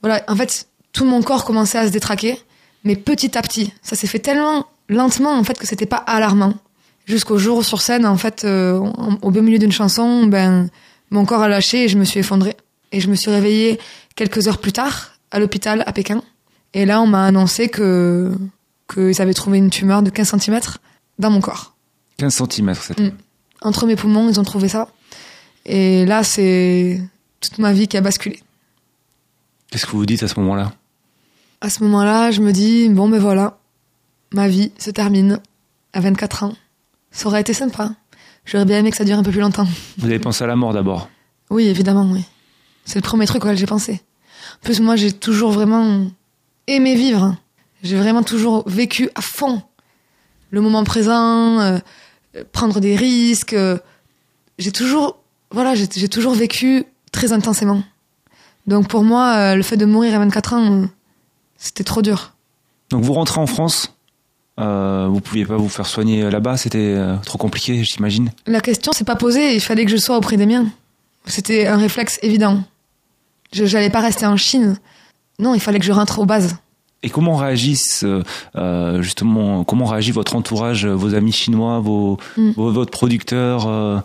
[0.02, 2.38] Voilà, en fait, tout mon corps commençait à se détraquer,
[2.84, 3.72] mais petit à petit.
[3.82, 6.54] Ça s'est fait tellement lentement en fait que c'était pas alarmant.
[7.06, 8.80] Jusqu'au jour sur scène, en fait, euh,
[9.22, 10.68] au beau milieu d'une chanson, ben
[11.10, 12.56] mon corps a lâché et je me suis effondrée.
[12.92, 13.78] Et je me suis réveillée
[14.14, 16.22] quelques heures plus tard à l'hôpital à Pékin.
[16.74, 18.32] Et là, on m'a annoncé que
[18.92, 20.60] qu'ils avaient trouvé une tumeur de 15 cm
[21.18, 21.74] dans mon corps.
[22.18, 23.10] 15 cm, cette Mm.
[23.62, 24.88] Entre mes poumons, ils ont trouvé ça.
[25.64, 27.00] Et là, c'est
[27.40, 28.40] toute ma vie qui a basculé.
[29.70, 30.72] Qu'est-ce que vous vous dites à ce moment-là?
[31.60, 33.58] À ce moment-là, je me dis, bon, ben voilà,
[34.32, 35.40] ma vie se termine
[35.92, 36.54] à 24 ans.
[37.10, 37.92] Ça aurait été sympa.
[38.46, 39.66] J'aurais bien aimé que ça dure un peu plus longtemps.
[39.98, 41.08] Vous avez pensé à la mort d'abord.
[41.50, 42.24] Oui, évidemment, oui.
[42.84, 44.00] C'est le premier truc auquel j'ai pensé.
[44.62, 46.06] En plus, moi, j'ai toujours vraiment
[46.66, 47.36] aimé vivre.
[47.82, 49.62] J'ai vraiment toujours vécu à fond
[50.50, 51.78] le moment présent, euh,
[52.52, 53.52] prendre des risques.
[53.52, 53.78] euh,
[54.58, 55.18] j'ai toujours,
[55.50, 57.82] voilà, j'ai j'ai toujours vécu très intensément.
[58.66, 60.86] Donc pour moi, euh, le fait de mourir à 24 ans, euh,
[61.56, 62.34] c'était trop dur.
[62.90, 63.95] Donc vous rentrez en France.
[64.58, 68.30] Euh, vous pouviez pas vous faire soigner là-bas, c'était euh, trop compliqué, j'imagine.
[68.46, 70.66] La question s'est pas posée, il fallait que je sois auprès des miens.
[71.26, 72.62] C'était un réflexe évident.
[73.52, 74.78] Je j'allais pas rester en Chine.
[75.38, 76.56] Non, il fallait que je rentre aux bases.
[77.02, 78.22] Et comment réagissent euh,
[78.56, 82.50] euh, justement, comment réagit votre entourage, vos amis chinois, vos, Mm.
[82.52, 83.98] vos- votre producteur euh,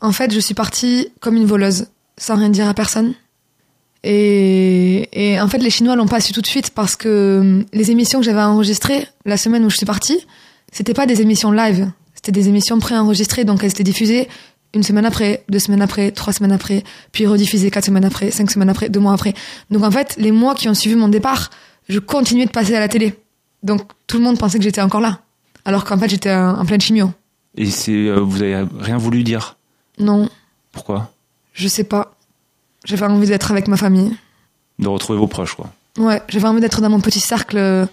[0.00, 3.14] En fait, je suis partie comme une voleuse, sans rien dire à personne.
[4.04, 7.64] Et, et en fait, les Chinois l'ont pas su tout de suite parce que hum,
[7.72, 10.26] les émissions que j'avais enregistrées la semaine où je suis partie,
[10.72, 14.28] c'était pas des émissions live, c'était des émissions préenregistrées, donc elles étaient diffusées
[14.74, 18.50] une semaine après, deux semaines après, trois semaines après, puis rediffusées quatre semaines après, cinq
[18.50, 19.32] semaines après, deux mois après.
[19.70, 21.50] Donc en fait, les mois qui ont suivi mon départ,
[21.88, 23.14] je continuais de passer à la télé.
[23.62, 25.20] Donc tout le monde pensait que j'étais encore là,
[25.64, 27.10] alors qu'en fait j'étais en, en pleine chimio.
[27.56, 29.56] Et c'est, euh, vous avez rien voulu dire?
[29.98, 30.28] Non,
[30.70, 31.12] Pourquoi?
[31.54, 32.14] Je sais pas.
[32.84, 34.16] J'avais envie d'être avec ma famille.
[34.78, 35.70] De retrouver vos proches, quoi.
[35.98, 37.88] Ouais, j'avais envie d'être dans mon petit cercle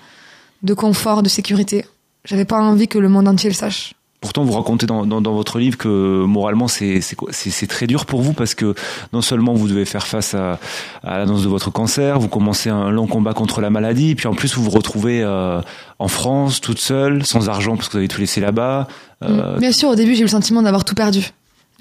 [0.61, 1.85] de confort, de sécurité.
[2.23, 3.93] J'avais pas envie que le monde entier le sache.
[4.21, 8.33] Pourtant, vous racontez dans, dans, dans votre livre que moralement, c'est très dur pour vous
[8.33, 8.73] parce que
[9.13, 10.59] non seulement vous devez faire face à,
[11.03, 14.33] à l'annonce de votre cancer, vous commencez un long combat contre la maladie, puis en
[14.33, 15.61] plus vous vous retrouvez euh,
[15.99, 18.87] en France, toute seule, sans argent parce que vous avez tout laissé là-bas.
[19.21, 19.59] Euh.
[19.59, 21.29] Bien sûr, au début, j'ai eu le sentiment d'avoir tout perdu.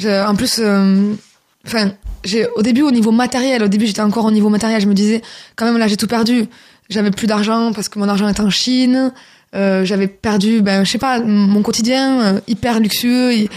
[0.05, 1.15] En plus, euh,
[1.67, 1.93] enfin,
[2.25, 4.95] j'ai au début au niveau matériel, au début j'étais encore au niveau matériel, je me
[4.95, 5.23] disais
[5.57, 6.47] quand même là j'ai tout perdu.
[6.91, 9.13] J'avais plus d'argent parce que mon argent était en Chine.
[9.55, 13.49] Euh, j'avais perdu, ben je sais pas, mon quotidien euh, hyper luxueux,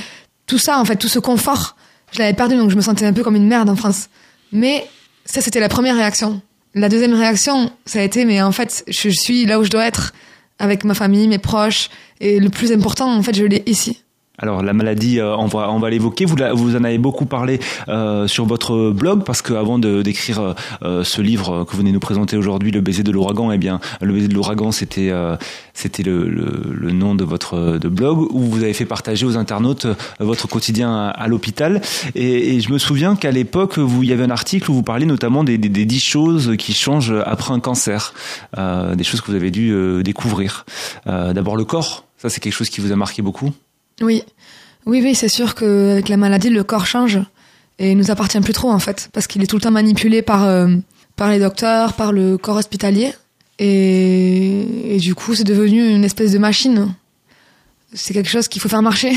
[0.46, 1.76] tout ça en fait, tout ce confort,
[2.12, 4.10] je l'avais perdu donc je me sentais un peu comme une merde en France.
[4.52, 4.88] Mais
[5.26, 6.42] ça c'était la première réaction.
[6.76, 9.86] La deuxième réaction, ça a été, mais en fait, je suis là où je dois
[9.86, 10.14] être,
[10.60, 11.90] avec ma famille, mes proches,
[12.20, 14.04] et le plus important, en fait, je l'ai ici.
[14.40, 16.26] Alors la maladie, euh, on va on va l'évoquer.
[16.26, 20.54] Vous vous en avez beaucoup parlé euh, sur votre blog parce que avant de d'écrire
[20.84, 23.80] euh, ce livre que vous venez nous présenter aujourd'hui, le baiser de l'ouragan, eh bien
[24.00, 25.38] le baiser de l'ouragan, c'était euh,
[25.74, 29.38] c'était le, le, le nom de votre de blog où vous avez fait partager aux
[29.38, 31.82] internautes euh, votre quotidien à, à l'hôpital.
[32.14, 34.84] Et, et je me souviens qu'à l'époque, vous il y avait un article où vous
[34.84, 38.14] parliez notamment des des, 10 choses qui changent après un cancer,
[38.60, 40.66] euh, des choses que vous avez dû euh, découvrir.
[41.08, 43.52] Euh, D'abord le corps, ça c'est quelque chose qui vous a marqué beaucoup?
[44.02, 44.24] Oui,
[44.86, 47.20] oui, oui, c'est sûr qu'avec la maladie, le corps change
[47.80, 50.22] et il nous appartient plus trop en fait, parce qu'il est tout le temps manipulé
[50.22, 50.68] par euh,
[51.16, 53.14] par les docteurs, par le corps hospitalier,
[53.60, 56.94] et, et du coup, c'est devenu une espèce de machine.
[57.94, 59.14] C'est quelque chose qu'il faut faire marcher.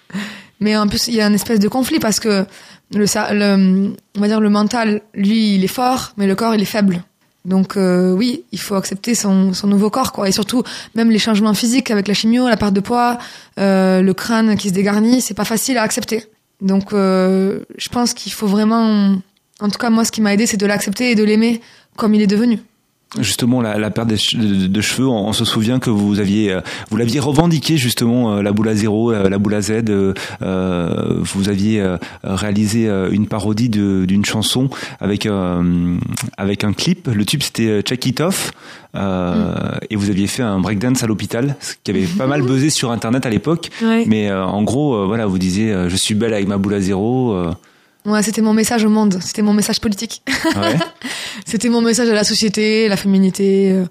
[0.60, 2.46] Mais en plus, il y a une espèce de conflit parce que
[2.92, 6.62] le, le, on va dire le mental, lui, il est fort, mais le corps, il
[6.62, 7.02] est faible.
[7.44, 10.28] Donc euh, oui, il faut accepter son, son nouveau corps, quoi.
[10.28, 10.62] Et surtout,
[10.94, 13.18] même les changements physiques avec la chimio, la perte de poids,
[13.60, 16.24] euh, le crâne qui se dégarnit, c'est pas facile à accepter.
[16.60, 19.16] Donc euh, je pense qu'il faut vraiment,
[19.60, 21.60] en tout cas moi, ce qui m'a aidé, c'est de l'accepter et de l'aimer
[21.96, 22.60] comme il est devenu.
[23.20, 26.60] Justement, la, la perte de, de cheveux, on, on se souvient que vous aviez, euh,
[26.90, 29.84] vous l'aviez revendiqué justement euh, la boule à zéro, euh, la boule à Z.
[30.42, 31.84] euh, vous aviez
[32.24, 34.68] réalisé une parodie d'une chanson
[35.00, 35.96] avec euh,
[36.36, 37.08] avec un clip.
[37.12, 38.50] Le tube c'était Check It Off,
[38.96, 39.54] euh,
[39.90, 42.90] et vous aviez fait un breakdance à l'hôpital, ce qui avait pas mal buzzé sur
[42.90, 43.70] Internet à l'époque.
[43.82, 44.04] Ouais.
[44.06, 46.80] Mais euh, en gros, voilà, vous disiez, euh, je suis belle avec ma boule à
[46.80, 47.36] zéro.
[48.04, 50.22] Ouais, c'était mon message au monde, c'était mon message politique.
[50.56, 50.76] ouais.
[51.46, 53.84] C'était mon message à la société, la féminité, euh,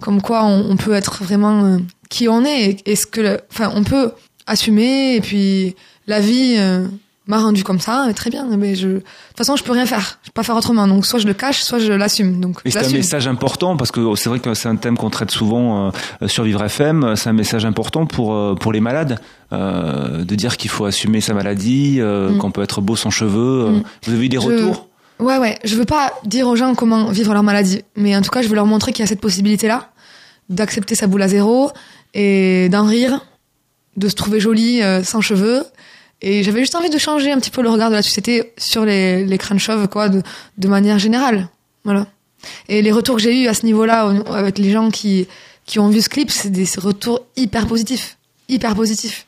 [0.00, 1.78] comme quoi on, on peut être vraiment euh,
[2.10, 4.12] qui on est, et, et ce que, enfin, on peut
[4.46, 5.74] assumer, et puis
[6.06, 6.86] la vie euh,
[7.28, 8.46] m'a rendu comme ça, et très bien.
[8.58, 10.88] Mais je, de toute façon, je peux rien faire, je peux pas faire autrement.
[10.88, 12.40] Donc soit je le cache, soit je l'assume.
[12.40, 15.30] Donc c'est un message important parce que c'est vrai que c'est un thème qu'on traite
[15.30, 17.14] souvent euh, sur Vivre FM.
[17.16, 19.20] C'est un message important pour euh, pour les malades
[19.52, 22.38] euh, de dire qu'il faut assumer sa maladie, euh, Mm.
[22.38, 23.66] qu'on peut être beau sans cheveux.
[23.66, 23.70] euh.
[23.70, 23.82] Mm.
[24.06, 24.88] Vous avez eu des Je- retours?
[25.20, 25.58] Ouais, ouais.
[25.62, 28.48] Je veux pas dire aux gens comment vivre leur maladie, mais en tout cas, je
[28.48, 29.90] veux leur montrer qu'il y a cette possibilité-là
[30.48, 31.70] d'accepter sa boule à zéro
[32.14, 33.24] et d'en rire,
[33.96, 35.62] de se trouver jolie euh, sans cheveux.
[36.22, 38.84] Et j'avais juste envie de changer un petit peu le regard de la société sur
[38.84, 40.22] les, les crânes chauves, quoi, de,
[40.56, 41.48] de manière générale.
[41.84, 42.06] Voilà.
[42.68, 45.26] Et les retours que j'ai eus à ce niveau-là, au- avec les gens qui,
[45.66, 48.18] qui ont vu ce clip, c'est des retours hyper positifs.
[48.48, 49.26] Hyper positifs.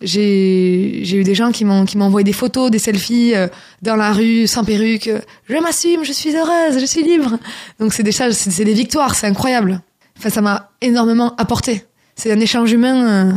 [0.00, 3.46] J'ai j'ai eu des gens qui m'ont qui m'ont envoyé des photos, des selfies euh,
[3.82, 5.08] dans la rue sans perruque.
[5.48, 7.38] Je m'assume, je suis heureuse, je suis libre.
[7.78, 9.80] Donc c'est des choses, c'est des victoires, c'est incroyable.
[10.18, 11.84] Enfin, ça m'a énormément apporté.
[12.16, 13.32] C'est un échange humain euh,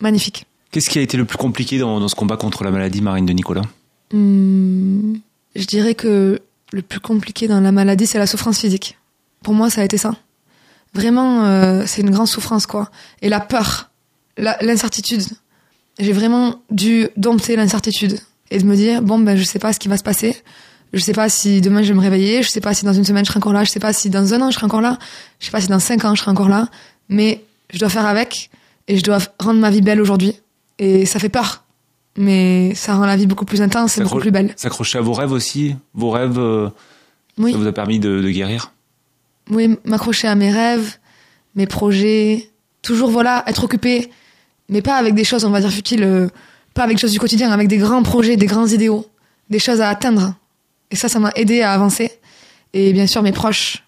[0.00, 0.44] magnifique.
[0.74, 3.32] Qu'est-ce qui a été le plus compliqué dans, ce combat contre la maladie, Marine de
[3.32, 3.62] Nicolas
[4.12, 5.14] Hmm,
[5.54, 8.98] je dirais que le plus compliqué dans la maladie, c'est la souffrance physique.
[9.44, 10.16] Pour moi, ça a été ça.
[10.92, 12.90] Vraiment, euh, c'est une grande souffrance, quoi.
[13.22, 13.90] Et la peur,
[14.36, 15.22] l'incertitude.
[16.00, 18.18] J'ai vraiment dû dompter l'incertitude
[18.50, 20.34] et de me dire bon ben je sais pas ce qui va se passer.
[20.92, 22.42] Je sais pas si demain je vais me réveiller.
[22.42, 23.62] Je sais pas si dans une semaine je serai encore là.
[23.62, 24.98] Je sais pas si dans un an je serai encore là.
[25.38, 26.68] Je sais pas si dans cinq ans je serai encore là.
[27.08, 28.50] Mais je dois faire avec
[28.88, 30.34] et je dois rendre ma vie belle aujourd'hui.
[30.78, 31.64] Et ça fait peur,
[32.16, 34.52] mais ça rend la vie beaucoup plus intense et beaucoup plus belle.
[34.56, 36.68] S'accrocher à vos rêves aussi Vos rêves, euh,
[37.38, 37.52] Oui.
[37.52, 38.72] ça vous a permis de, de guérir?
[39.50, 40.96] Oui, m'accrocher à mes rêves,
[41.54, 42.50] mes projets,
[42.82, 44.10] toujours voilà, être occupé,
[44.68, 46.28] mais pas avec des choses, on va dire futiles, euh,
[46.74, 49.06] pas avec des choses du quotidien, avec des grands projets, des grands idéaux,
[49.50, 50.34] des choses à atteindre.
[50.90, 52.10] Et ça, ça m'a aidé à avancer.
[52.72, 53.84] Et bien sûr, mes proches,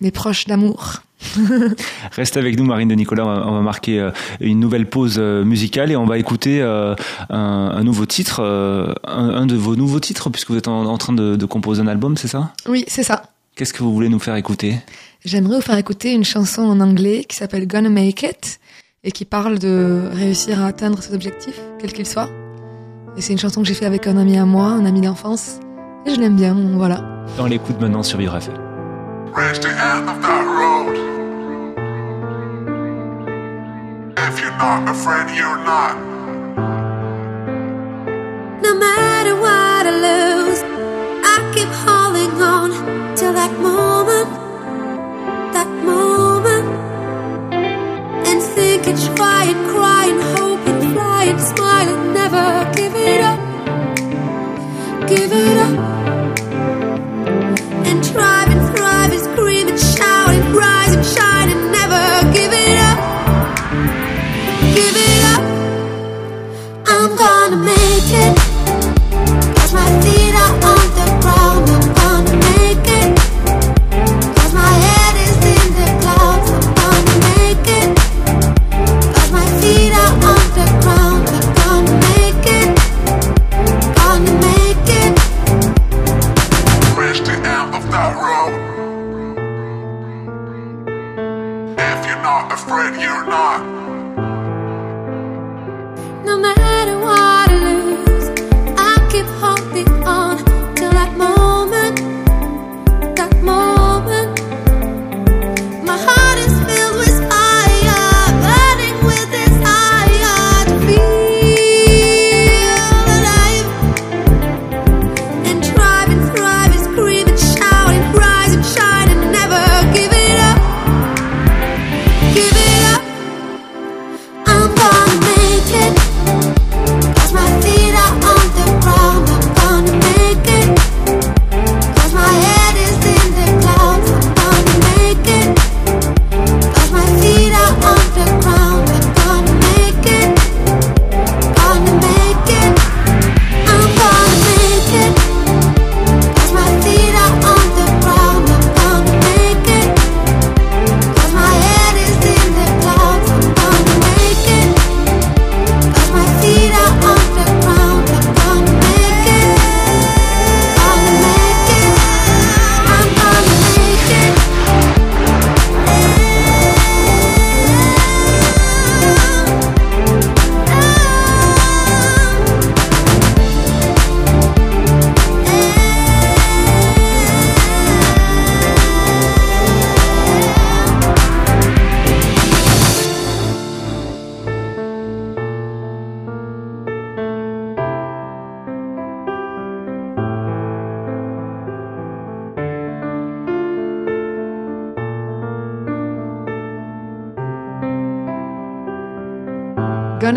[0.00, 1.02] mes proches d'amour.
[2.12, 3.24] Reste avec nous, Marine de Nicolas.
[3.24, 6.94] On va, on marquer euh, une nouvelle pause euh, musicale et on va écouter euh,
[7.30, 8.94] un, un nouveau titre, un,
[9.28, 11.86] un de vos nouveaux titres, puisque vous êtes en, en train de, de composer un
[11.86, 12.52] album, c'est ça?
[12.68, 13.22] Oui, c'est ça.
[13.56, 14.76] Qu'est-ce que vous voulez nous faire écouter?
[15.24, 18.60] J'aimerais vous faire écouter une chanson en anglais qui s'appelle Gonna Make It
[19.04, 22.28] et qui parle de réussir à atteindre ses objectifs, quels qu'ils soient.
[23.16, 25.60] Et c'est une chanson que j'ai fait avec un ami à moi, un ami d'enfance.
[26.04, 27.24] Et je l'aime bien, voilà.
[27.38, 28.63] Dans l'écoute maintenant sur Vivre FM.
[29.36, 30.94] Raise the end of that road.
[34.16, 35.96] If you're not afraid, you're not.
[38.62, 40.62] No matter what I lose,
[41.32, 44.30] I keep holding on till that moment,
[45.52, 46.66] that moment.
[48.28, 53.40] And thinking, trying, crying, hoping, flying, smiling, never give it up,
[55.08, 55.93] give it up.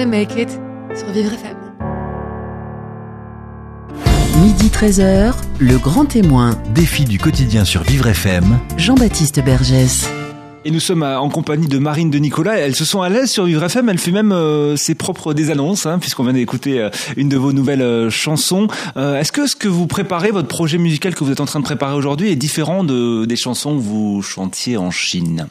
[0.08, 0.50] Make It
[0.96, 1.58] sur Vivre FM.
[4.42, 8.58] Midi 13h, le grand témoin, Défi du quotidien sur Vivre FM.
[8.78, 10.10] Jean-Baptiste Bergès.
[10.64, 12.56] Et nous sommes en compagnie de Marine de Nicolas.
[12.58, 13.90] Elles se sont à l'aise sur Vivre FM.
[13.90, 17.52] Elle fait même euh, ses propres désannonces, hein, puisqu'on vient d'écouter euh, une de vos
[17.52, 18.68] nouvelles euh, chansons.
[18.96, 21.60] Euh, Est-ce que ce que vous préparez, votre projet musical que vous êtes en train
[21.60, 25.48] de préparer aujourd'hui, est différent de, des chansons que vous chantiez en Chine?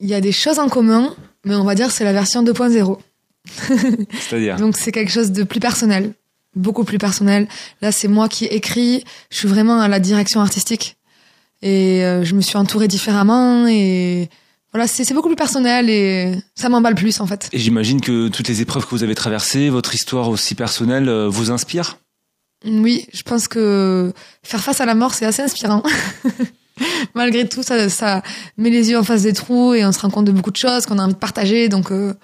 [0.00, 1.14] Il y a des choses en commun,
[1.46, 2.98] mais on va dire que c'est la version 2.0.
[4.20, 6.14] C'est-à-dire Donc c'est quelque chose de plus personnel,
[6.54, 7.48] beaucoup plus personnel.
[7.80, 10.96] Là, c'est moi qui écris, je suis vraiment à la direction artistique.
[11.62, 14.28] Et euh, je me suis entourée différemment et
[14.72, 17.48] voilà, c'est beaucoup plus personnel et ça m'emballe plus en fait.
[17.52, 21.28] Et j'imagine que toutes les épreuves que vous avez traversées, votre histoire aussi personnelle, euh,
[21.28, 21.98] vous inspire?
[22.64, 25.82] Oui, je pense que faire face à la mort, c'est assez inspirant.
[27.14, 28.22] Malgré tout, ça, ça
[28.56, 30.56] met les yeux en face des trous et on se rend compte de beaucoup de
[30.56, 31.68] choses qu'on a envie de partager.
[31.68, 32.14] Donc euh,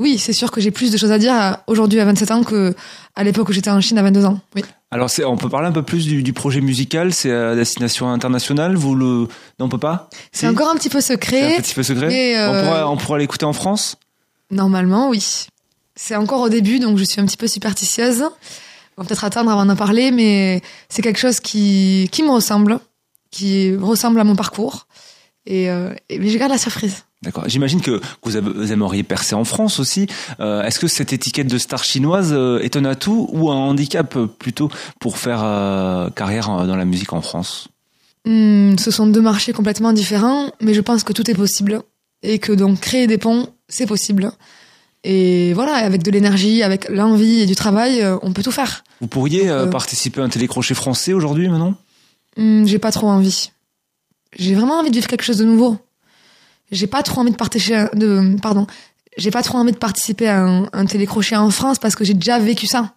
[0.00, 2.74] oui, c'est sûr que j'ai plus de choses à dire aujourd'hui à 27 ans que
[3.14, 4.40] à l'époque où j'étais en Chine à 22 ans.
[4.56, 4.64] Oui.
[4.90, 7.12] Alors, on peut parler un peu plus du, du projet musical.
[7.12, 8.76] C'est à destination internationale.
[8.76, 10.08] Vous le, non, on peut pas?
[10.32, 11.56] C'est Si encore un petit peu secret.
[11.58, 12.08] un petit peu secret.
[12.08, 13.96] mais, euh, On pourra, on pourra l'écouter en France?
[14.50, 15.46] Normalement, oui.
[15.94, 18.22] C'est encore au début, donc je suis un petit peu superstitieuse.
[18.96, 22.80] On va peut-être attendre avant d'en parler, mais c'est quelque chose qui, qui me ressemble,
[23.30, 24.86] qui ressemble à mon parcours.
[25.46, 27.04] Et, euh, et mais je garde la surprise.
[27.22, 27.44] D'accord.
[27.48, 30.06] J'imagine que vous, avez- vous aimeriez percer en France aussi.
[30.40, 34.16] Euh, Est-ce que cette étiquette de star chinoise euh, est un atout ou un handicap
[34.16, 37.68] euh, plutôt pour faire euh, carrière dans la musique en France?
[38.24, 41.82] Hmm, ce sont deux marchés complètement différents, mais je pense que tout est possible.
[42.22, 44.30] Et que donc créer des ponts, c'est possible.
[45.04, 48.84] Et voilà, avec de l'énergie, avec l'envie et du travail, on peut tout faire.
[49.00, 51.74] Vous pourriez Donc, euh, participer à un télécrochet français aujourd'hui, maintenant
[52.36, 53.50] Hmm, j'ai pas trop envie.
[54.38, 55.78] J'ai vraiment envie de vivre quelque chose de nouveau.
[56.70, 57.32] J'ai pas trop envie
[59.72, 62.94] de participer à un, un télécrochet en France parce que j'ai déjà vécu ça.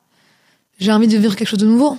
[0.79, 1.97] J'ai envie de vivre quelque chose de nouveau.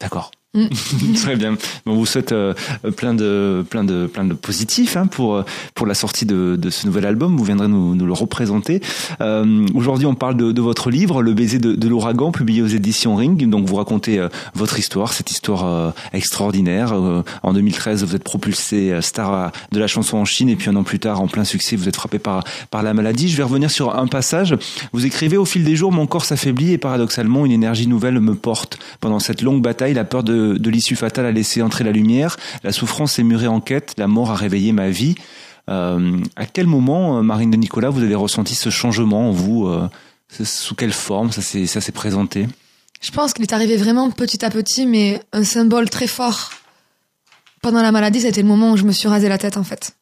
[0.00, 0.30] D'accord.
[0.56, 1.14] Mm.
[1.14, 1.56] Très bien.
[1.84, 2.54] On vous souhaite euh,
[2.96, 6.70] plein de plein de plein de positifs hein, pour euh, pour la sortie de, de
[6.70, 7.36] ce nouvel album.
[7.36, 8.80] Vous viendrez nous, nous le représenter.
[9.20, 12.66] Euh, Aujourd'hui, on parle de, de votre livre, Le baiser de, de l'ouragan, publié aux
[12.66, 13.48] éditions Ring.
[13.48, 16.94] Donc, vous racontez euh, votre histoire, cette histoire extraordinaire.
[17.42, 20.82] En 2013, vous êtes propulsé star de la chanson en Chine, et puis un an
[20.82, 23.28] plus tard, en plein succès, vous êtes frappé par par la maladie.
[23.28, 24.56] Je vais revenir sur un passage.
[24.92, 28.34] Vous écrivez au fil des jours, mon corps s'affaiblit et paradoxalement, une énergie nouvelle me
[28.34, 28.78] porte.
[29.00, 32.36] Pendant cette longue bataille, la peur de, de l'issue fatale a laissé entrer la lumière.
[32.62, 33.94] La souffrance est murée en quête.
[33.98, 35.14] La mort a réveillé ma vie.
[35.68, 39.66] Euh, à quel moment, euh, Marine de Nicolas, vous avez ressenti ce changement en vous
[39.66, 39.88] euh,
[40.28, 42.46] Sous quelle forme ça s'est présenté?
[43.00, 46.50] Je pense qu'il est arrivé vraiment petit à petit, mais un symbole très fort.
[47.62, 49.96] Pendant la maladie, été le moment où je me suis rasé la tête, en fait.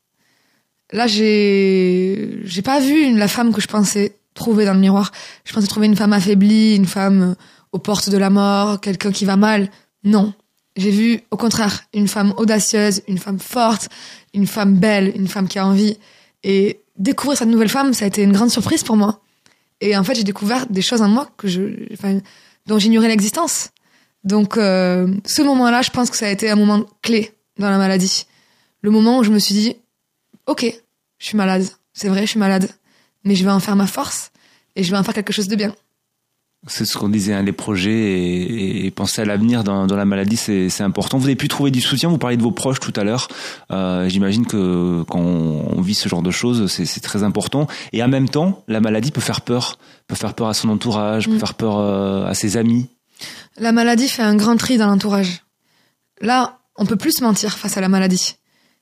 [0.93, 5.13] Là, j'ai, pas vu la femme que je pensais trouver dans le miroir.
[5.45, 7.37] Je pensais trouver une femme affaiblie, une femme
[7.73, 9.71] aux portes de la mort, quelqu'un qui va mal.
[10.05, 10.33] Non.
[10.77, 13.89] J'ai vu, au contraire, une femme audacieuse, une femme forte,
[14.33, 15.99] une femme belle, une femme qui a envie.
[16.43, 19.21] Et découvrir cette nouvelle femme, ça a été une grande surprise pour moi.
[19.81, 21.87] Et en fait, j'ai découvert des choses en moi que je,
[22.67, 23.71] dont j'ignorais l'existence.
[24.25, 27.79] Donc, euh, ce moment-là, je pense que ça a été un moment clé dans la
[27.79, 28.27] maladie.
[28.83, 29.77] Le moment où je me suis dit,
[30.47, 30.65] ok,
[31.19, 32.69] je suis malade, c'est vrai, je suis malade,
[33.25, 34.33] mais je vais en faire ma force
[34.77, 35.75] et je vais en faire quelque chose de bien.
[36.67, 40.07] C'est ce qu'on disait, hein, les projets et, et penser à l'avenir dans, dans la
[40.07, 41.19] maladie, c'est important.
[41.19, 43.29] Vous avez pu trouver du soutien, vous parliez de vos proches tout à l'heure.
[43.71, 47.67] Euh, J'imagine que quand on, on vit ce genre de choses, c'est très important.
[47.93, 51.29] Et en même temps, la maladie peut faire peur, peut faire peur à son entourage,
[51.29, 51.39] peut Mm.
[51.39, 52.89] faire peur euh, à ses amis.
[53.59, 55.43] La maladie fait un grand tri dans l'entourage.
[56.21, 58.37] Là, on peut plus se mentir face à la maladie.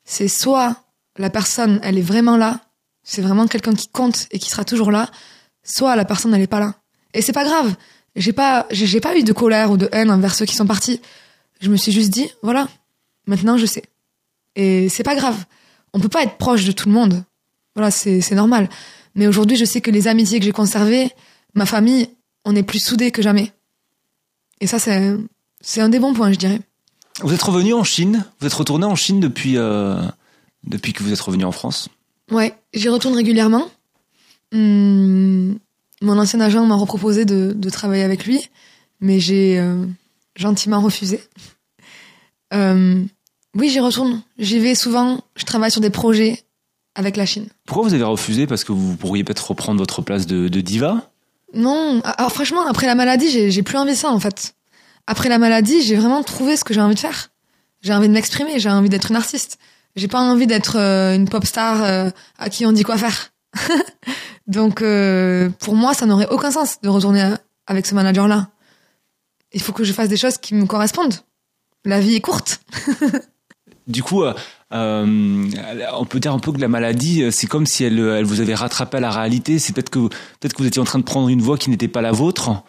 [0.05, 0.77] C'est soit
[1.19, 2.61] la personne, elle est vraiment là,
[3.03, 5.09] c'est vraiment quelqu'un qui compte et qui sera toujours là,
[5.65, 6.75] soit la personne, elle est pas là.
[7.15, 7.75] Et c'est pas grave.
[8.17, 11.01] J'ai pas, j'ai pas eu de colère ou de haine envers ceux qui sont partis.
[11.61, 12.69] Je me suis juste dit, voilà,
[13.27, 13.85] maintenant je sais.
[14.57, 15.45] Et c'est pas grave.
[15.95, 17.25] On peut pas être proche de tout le monde.
[17.75, 18.69] Voilà, c'est normal.
[19.15, 21.11] Mais aujourd'hui, je sais que les amitiés que j'ai conservées,
[21.55, 22.09] ma famille,
[22.45, 23.53] on est plus soudés que jamais.
[24.61, 25.17] Et ça, c'est
[25.61, 26.61] c'est un des bons points, je dirais.
[27.21, 30.01] Vous êtes revenu en Chine, vous êtes retourné en Chine depuis euh,
[30.65, 31.89] depuis que vous êtes revenu en France.
[32.31, 33.69] Ouais, j'y retourne régulièrement.
[34.53, 35.59] Hum,
[36.03, 38.49] mon ancien agent m'a reproposé de, de travailler avec lui,
[39.01, 39.85] mais j'ai euh,
[40.37, 41.21] gentiment refusé.
[42.55, 43.03] Euh,
[43.55, 44.21] oui, j'y retourne.
[44.39, 45.23] J'y vais souvent.
[45.37, 46.43] Je travaille sur des projets
[46.95, 47.47] avec la Chine.
[47.67, 48.47] Pourquoi vous avez refusé?
[48.47, 51.11] Parce que vous pourriez peut-être reprendre votre place de, de diva?
[51.55, 54.55] Non, alors franchement, après la maladie, j'ai plus envie de ça en fait.
[55.07, 57.31] Après la maladie, j'ai vraiment trouvé ce que j'ai envie de faire.
[57.83, 59.59] J'ai envie de m'exprimer, j'ai envie d'être une artiste.
[59.97, 63.32] J'ai pas envie d'être euh, une pop star euh, à qui on dit quoi faire.
[64.47, 67.35] Donc euh, pour moi, ça n'aurait aucun sens de retourner
[67.67, 68.49] avec ce manager-là.
[69.53, 71.15] Il faut que je fasse des choses qui me correspondent.
[71.85, 72.61] La vie est courte.
[73.89, 74.33] Du coup, euh,
[74.73, 75.49] euh,
[75.95, 78.55] on peut dire un peu que la maladie, c'est comme si elle, elle vous avait
[78.55, 79.59] rattrapé à la réalité.
[79.59, 81.89] C'est peut-être que peut-être que vous étiez en train de prendre une voie qui n'était
[81.89, 82.63] pas la vôtre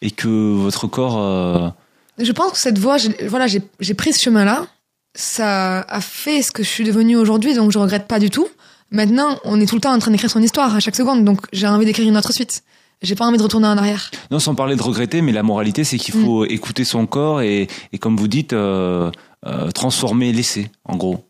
[0.00, 1.74] et que votre corps.
[2.16, 4.66] Je pense que cette voie, j'ai- voilà, j'ai j'ai pris ce chemin-là.
[5.14, 8.48] Ça a fait ce que je suis devenue aujourd'hui, donc je regrette pas du tout.
[8.94, 11.40] Maintenant, on est tout le temps en train d'écrire son histoire à chaque seconde, donc
[11.52, 12.62] j'ai envie d'écrire une autre suite.
[13.02, 14.10] J'ai pas envie de retourner en arrière.
[14.30, 17.66] Non, sans parler de regretter, mais la moralité, c'est qu'il faut écouter son corps et,
[17.92, 19.10] et comme vous dites, euh,
[19.46, 21.24] euh, transformer, laisser, en gros.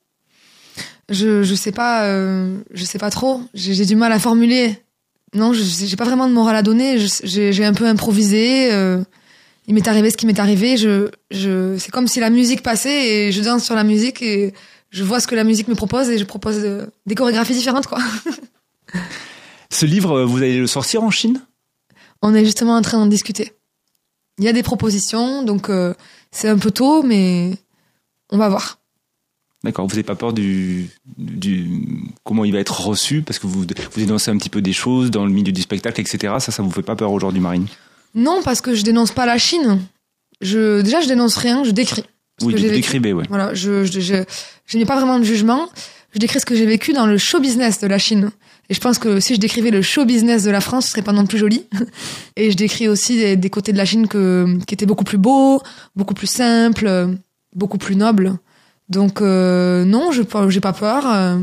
[1.08, 3.40] Je je sais pas, euh, je sais pas trop.
[3.54, 4.78] J'ai du mal à formuler.
[5.34, 6.98] Non, je j'ai pas vraiment de morale à donner.
[6.98, 8.72] J'ai un peu improvisé.
[8.72, 9.02] euh,
[9.66, 10.76] il m'est arrivé ce qui m'est arrivé.
[10.76, 14.52] Je je c'est comme si la musique passait et je danse sur la musique et
[14.94, 17.88] je vois ce que la musique me propose et je propose euh, des chorégraphies différentes
[17.88, 17.98] quoi.
[19.70, 21.42] Ce livre, euh, vous allez le sortir en Chine?
[22.22, 23.52] On est justement en train d'en discuter.
[24.38, 25.94] Il y a des propositions, donc euh,
[26.30, 27.58] c'est un peu tôt, mais
[28.30, 28.78] on va voir.
[29.64, 31.68] D'accord, vous n'avez pas peur du, du
[32.22, 33.22] comment il va être reçu?
[33.22, 36.00] Parce que vous vous dénoncez un petit peu des choses dans le milieu du spectacle,
[36.00, 36.34] etc.
[36.38, 37.66] Ça, ça vous fait pas peur aujourd'hui, Marine?
[38.14, 39.80] Non, parce que je dénonce pas la Chine.
[40.40, 42.04] Je déjà je dénonce rien, je décris.
[42.40, 43.24] Ce Oui, que décrivez, ouais.
[43.28, 44.14] Voilà, je je je,
[44.66, 45.68] je n'ai pas vraiment de jugement.
[46.12, 48.30] Je décris ce que j'ai vécu dans le show business de la Chine.
[48.70, 51.02] Et je pense que si je décrivais le show business de la France, ce serait
[51.02, 51.66] pas non plus joli.
[52.36, 55.18] Et je décris aussi des, des côtés de la Chine que, qui étaient beaucoup plus
[55.18, 55.60] beaux,
[55.96, 57.08] beaucoup plus simples,
[57.54, 58.34] beaucoup plus nobles.
[58.88, 61.04] Donc euh, non, je j'ai pas peur.
[61.12, 61.38] euh,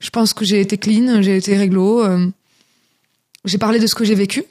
[0.00, 2.04] Je pense que j'ai été clean, j'ai été réglo.
[2.04, 2.26] euh,
[3.44, 4.44] J'ai parlé de ce que j'ai vécu.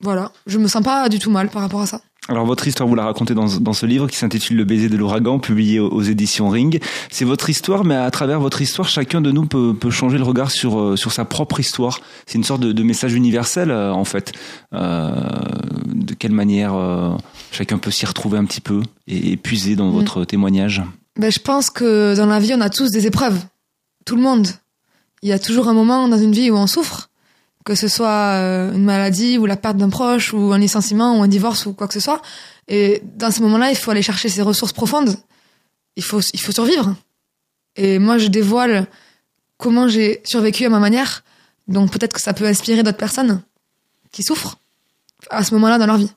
[0.00, 2.00] Voilà, je me sens pas du tout mal par rapport à ça.
[2.28, 4.96] Alors votre histoire, vous la racontez dans, dans ce livre qui s'intitule Le baiser de
[4.96, 6.80] l'ouragan, publié aux, aux éditions Ring.
[7.10, 10.24] C'est votre histoire, mais à travers votre histoire, chacun de nous peut, peut changer le
[10.24, 12.00] regard sur, euh, sur sa propre histoire.
[12.24, 14.32] C'est une sorte de, de message universel, euh, en fait.
[14.72, 15.10] Euh,
[15.84, 17.10] de quelle manière euh,
[17.52, 19.94] chacun peut s'y retrouver un petit peu et, et puiser dans Mm.
[19.94, 20.82] votre témoignage?
[21.18, 23.38] Ben, je pense que dans la vie, on a tous des épreuves.
[24.06, 24.48] Tout le monde.
[25.22, 27.10] Il y a toujours un moment dans une vie où on souffre.
[27.64, 31.22] Que ce soit euh, une maladie ou la perte d'un proche ou un licenciement ou
[31.22, 32.20] un divorce ou quoi que ce soit.
[32.68, 35.16] Et dans ces moments-là, il faut aller chercher ses ressources profondes.
[35.96, 36.94] Il faut, il faut survivre.
[37.76, 38.86] Et moi, je dévoile
[39.56, 41.24] comment j'ai survécu à ma manière.
[41.66, 43.42] Donc peut-être que ça peut inspirer d'autres personnes
[44.12, 44.58] qui souffrent
[45.30, 46.10] à ce moment-là dans leur vie.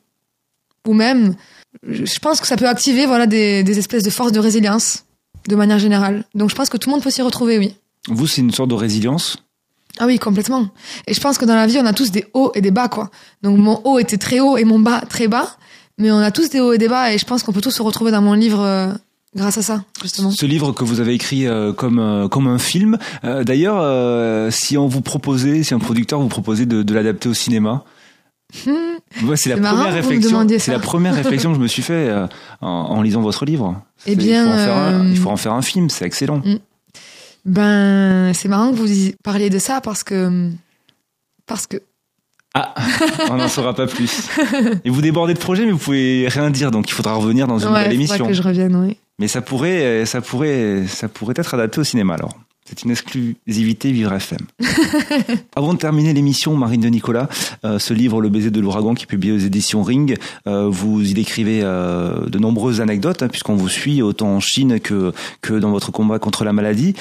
[0.85, 1.35] Ou même,
[1.83, 5.05] je pense que ça peut activer voilà des, des espèces de forces de résilience
[5.47, 6.25] de manière générale.
[6.35, 7.75] Donc je pense que tout le monde peut s'y retrouver, oui.
[8.09, 9.37] Vous, c'est une sorte de résilience?
[9.99, 10.69] Ah oui, complètement.
[11.07, 12.87] Et je pense que dans la vie, on a tous des hauts et des bas,
[12.87, 13.09] quoi.
[13.41, 15.57] Donc mon haut était très haut et mon bas très bas,
[15.97, 17.71] mais on a tous des hauts et des bas, et je pense qu'on peut tous
[17.71, 18.91] se retrouver dans mon livre euh,
[19.35, 20.31] grâce à ça, justement.
[20.31, 22.97] Ce livre que vous avez écrit euh, comme euh, comme un film.
[23.23, 27.83] D'ailleurs, si on vous proposait, si un producteur vous proposait de, de l'adapter au cinéma,
[28.65, 29.25] Hmm.
[29.27, 30.47] ouais, c'est la première réflexion.
[30.57, 32.09] C'est la première réflexion que je me suis fait
[32.61, 33.81] en, en lisant votre livre.
[34.05, 35.89] Eh bien, il faut, en faire un, il faut en faire un film.
[35.89, 36.41] C'est excellent.
[37.47, 40.51] Ben, c'est marrant que vous parliez de ça parce que
[41.45, 41.77] parce que
[42.53, 42.75] Ah,
[43.29, 44.29] on n'en saura pas plus.
[44.83, 47.57] Et vous débordez de projets, mais vous pouvez rien dire, donc il faudra revenir dans
[47.59, 48.27] une ouais, nouvelle émission.
[48.27, 48.97] que je revienne, oui.
[49.19, 52.37] Mais ça pourrait, ça pourrait, ça pourrait être adapté au cinéma alors.
[52.67, 54.39] C'est une exclusivité Vivre FM.
[55.55, 57.29] Avant de terminer l'émission, Marine de Nicolas,
[57.63, 61.01] euh, ce livre Le baiser de l'ouragan qui est publié aux éditions Ring, euh, vous
[61.01, 65.53] y décrivez euh, de nombreuses anecdotes hein, puisqu'on vous suit autant en Chine que que
[65.53, 66.93] dans votre combat contre la maladie.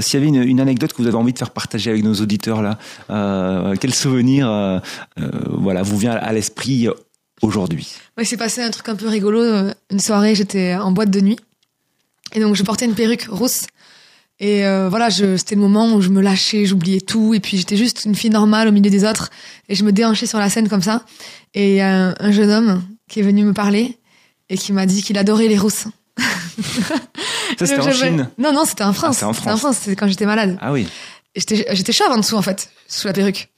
[0.00, 2.62] S'il y avait une, anecdote que vous avez envie de faire partager avec nos auditeurs
[2.62, 2.78] là,
[3.76, 4.82] quel souvenir,
[5.50, 6.88] voilà, vous vient à l'esprit
[7.42, 7.94] aujourd'hui?
[8.16, 9.70] Ouais, c'est passé un truc un peu rigolo.
[9.90, 11.38] Une soirée, j'étais en boîte de nuit.
[12.34, 13.66] Et donc, je portais une perruque rousse.
[14.38, 17.32] Et euh, voilà, je- c'était le moment où je me lâchais, j'oubliais tout.
[17.34, 19.30] Et puis, j'étais juste une fille normale au milieu des autres.
[19.68, 21.04] Et je me déhanchais sur la scène comme ça.
[21.54, 23.98] Et il y a un, un jeune homme qui est venu me parler
[24.50, 25.86] et qui m'a dit qu'il adorait les rousses.
[27.58, 28.28] Ça c'était en Chine.
[28.38, 29.14] Non, non, c'était en France.
[29.16, 30.58] c'était en C'était en France, c'était quand j'étais malade.
[30.60, 30.86] Ah oui.
[31.34, 33.48] J'étais j'étais chauve en dessous, en fait, sous la perruque.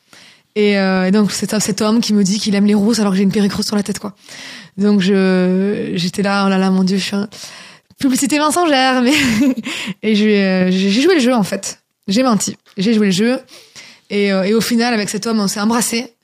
[0.57, 3.13] Et, euh, et donc, c'est cet homme qui me dit qu'il aime les rousses alors
[3.13, 4.15] que j'ai une perruque rousse sur la tête, quoi.
[4.77, 7.29] Donc, je j'étais là, oh là là, mon Dieu, je suis un...
[7.99, 9.15] Publicité mensongère, mais...
[10.03, 11.81] et je- j'ai joué le jeu, en fait.
[12.07, 12.57] J'ai menti.
[12.77, 13.41] J'ai joué le jeu.
[14.11, 16.15] Et, euh, et au final, avec cet homme, on s'est embrassé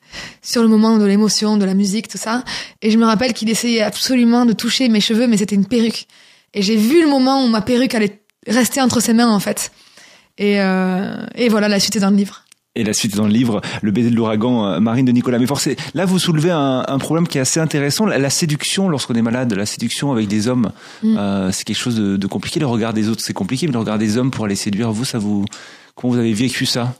[0.40, 2.44] sur le moment de l'émotion, de la musique, tout ça.
[2.80, 6.06] Et je me rappelle qu'il essayait absolument de toucher mes cheveux, mais c'était une perruque.
[6.54, 9.72] Et j'ai vu le moment où ma perruque allait rester entre ses mains, en fait.
[10.38, 12.43] Et, euh, et voilà, la suite est dans le livre.
[12.76, 15.38] Et la suite dans le livre, Le baiser de l'ouragan, euh, Marine de Nicolas.
[15.38, 18.04] Mais forcément, là, vous soulevez un, un problème qui est assez intéressant.
[18.04, 20.72] La, la séduction, lorsqu'on est malade, la séduction avec des hommes,
[21.02, 21.16] Mm.
[21.16, 22.58] euh, c'est quelque chose de, de compliqué.
[22.58, 25.04] Le regard des autres, c'est compliqué, mais le regard des hommes pour les séduire, vous,
[25.04, 25.44] ça vous,
[25.94, 26.94] comment vous avez vécu ça?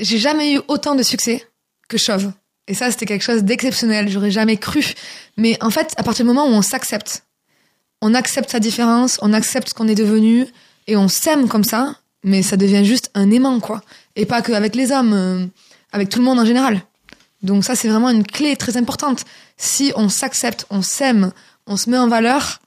[0.00, 1.44] J'ai jamais eu autant de succès
[1.88, 2.32] que chauve.
[2.66, 4.08] Et ça, c'était quelque chose d'exceptionnel.
[4.08, 4.82] J'aurais jamais cru.
[5.36, 7.24] Mais en fait, à partir du moment où on s'accepte,
[8.00, 10.46] on accepte sa différence, on accepte ce qu'on est devenu,
[10.86, 13.82] et on s'aime comme ça, mais ça devient juste un aimant, quoi.
[14.16, 15.46] Et pas qu'avec les hommes, euh,
[15.92, 16.82] avec tout le monde en général.
[17.42, 19.24] Donc ça, c'est vraiment une clé très importante.
[19.56, 21.30] Si on s'accepte, on s'aime,
[21.66, 22.60] on se met en valeur,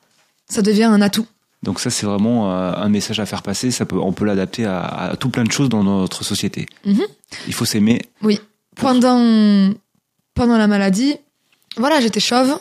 [0.47, 1.25] ça devient un atout.
[1.63, 3.71] Donc ça, c'est vraiment euh, un message à faire passer.
[3.71, 6.67] Ça peut, on peut l'adapter à, à tout plein de choses dans notre société.
[6.85, 7.03] Mhm.
[7.47, 8.03] Il faut s'aimer.
[8.21, 8.39] Oui.
[8.75, 9.73] Pendant,
[10.35, 11.15] pendant la maladie,
[11.77, 12.59] voilà, j'étais chauve,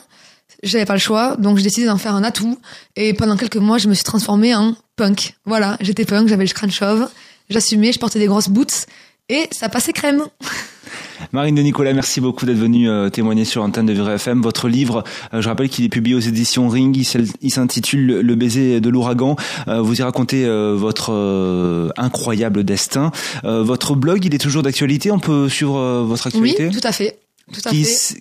[0.63, 2.57] j'avais pas le choix, donc j'ai décidé d'en faire un atout.
[2.95, 5.35] Et pendant quelques mois, je me suis transformée en punk.
[5.45, 7.07] Voilà, j'étais punk, j'avais le crâne chauve,
[7.49, 8.87] j'assumais, je portais des grosses boots,
[9.29, 10.23] et ça passait crème.
[11.31, 14.41] Marine de Nicolas, merci beaucoup d'être venue euh, témoigner sur l'antenne de Vivre FM.
[14.41, 16.95] Votre livre, euh, je rappelle qu'il est publié aux éditions Ring.
[17.41, 19.35] Il s'intitule Le baiser de l'ouragan.
[19.67, 23.11] Euh, vous y racontez votre incroyable destin.
[23.43, 25.11] Votre blog, il est toujours d'actualité.
[25.11, 26.69] On peut suivre votre Oui, actualité.
[26.79, 27.17] tout à fait.
[27.51, 27.75] Tout à fait.
[27.75, 28.15] Kiss,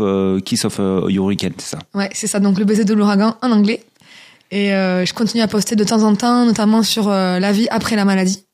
[0.00, 1.78] euh, kiss of your weekend, c'est ça?
[1.94, 2.38] Ouais, c'est ça.
[2.38, 3.82] Donc le baiser de l'ouragan en anglais.
[4.50, 7.68] Et euh, je continue à poster de temps en temps, notamment sur euh, la vie
[7.70, 8.44] après la maladie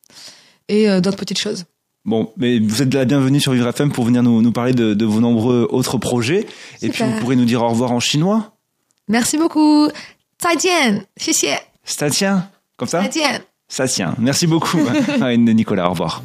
[0.67, 1.65] et euh, d'autres petites choses.
[2.03, 5.21] Bon, mais vous êtes la bienvenue sur Vivre FM pour venir nous, parler de, vos
[5.21, 6.45] nombreux autres projets.
[6.81, 8.53] Et puis vous pourrez nous dire au revoir en chinois.
[9.07, 9.87] Merci beaucoup.
[10.43, 11.47] Zaijian, xie
[11.83, 13.39] Statien, comme ça Statien.
[13.67, 14.15] Statien.
[14.19, 14.77] Merci beaucoup,
[15.19, 15.87] Nicolas.
[15.87, 16.21] Au revoir.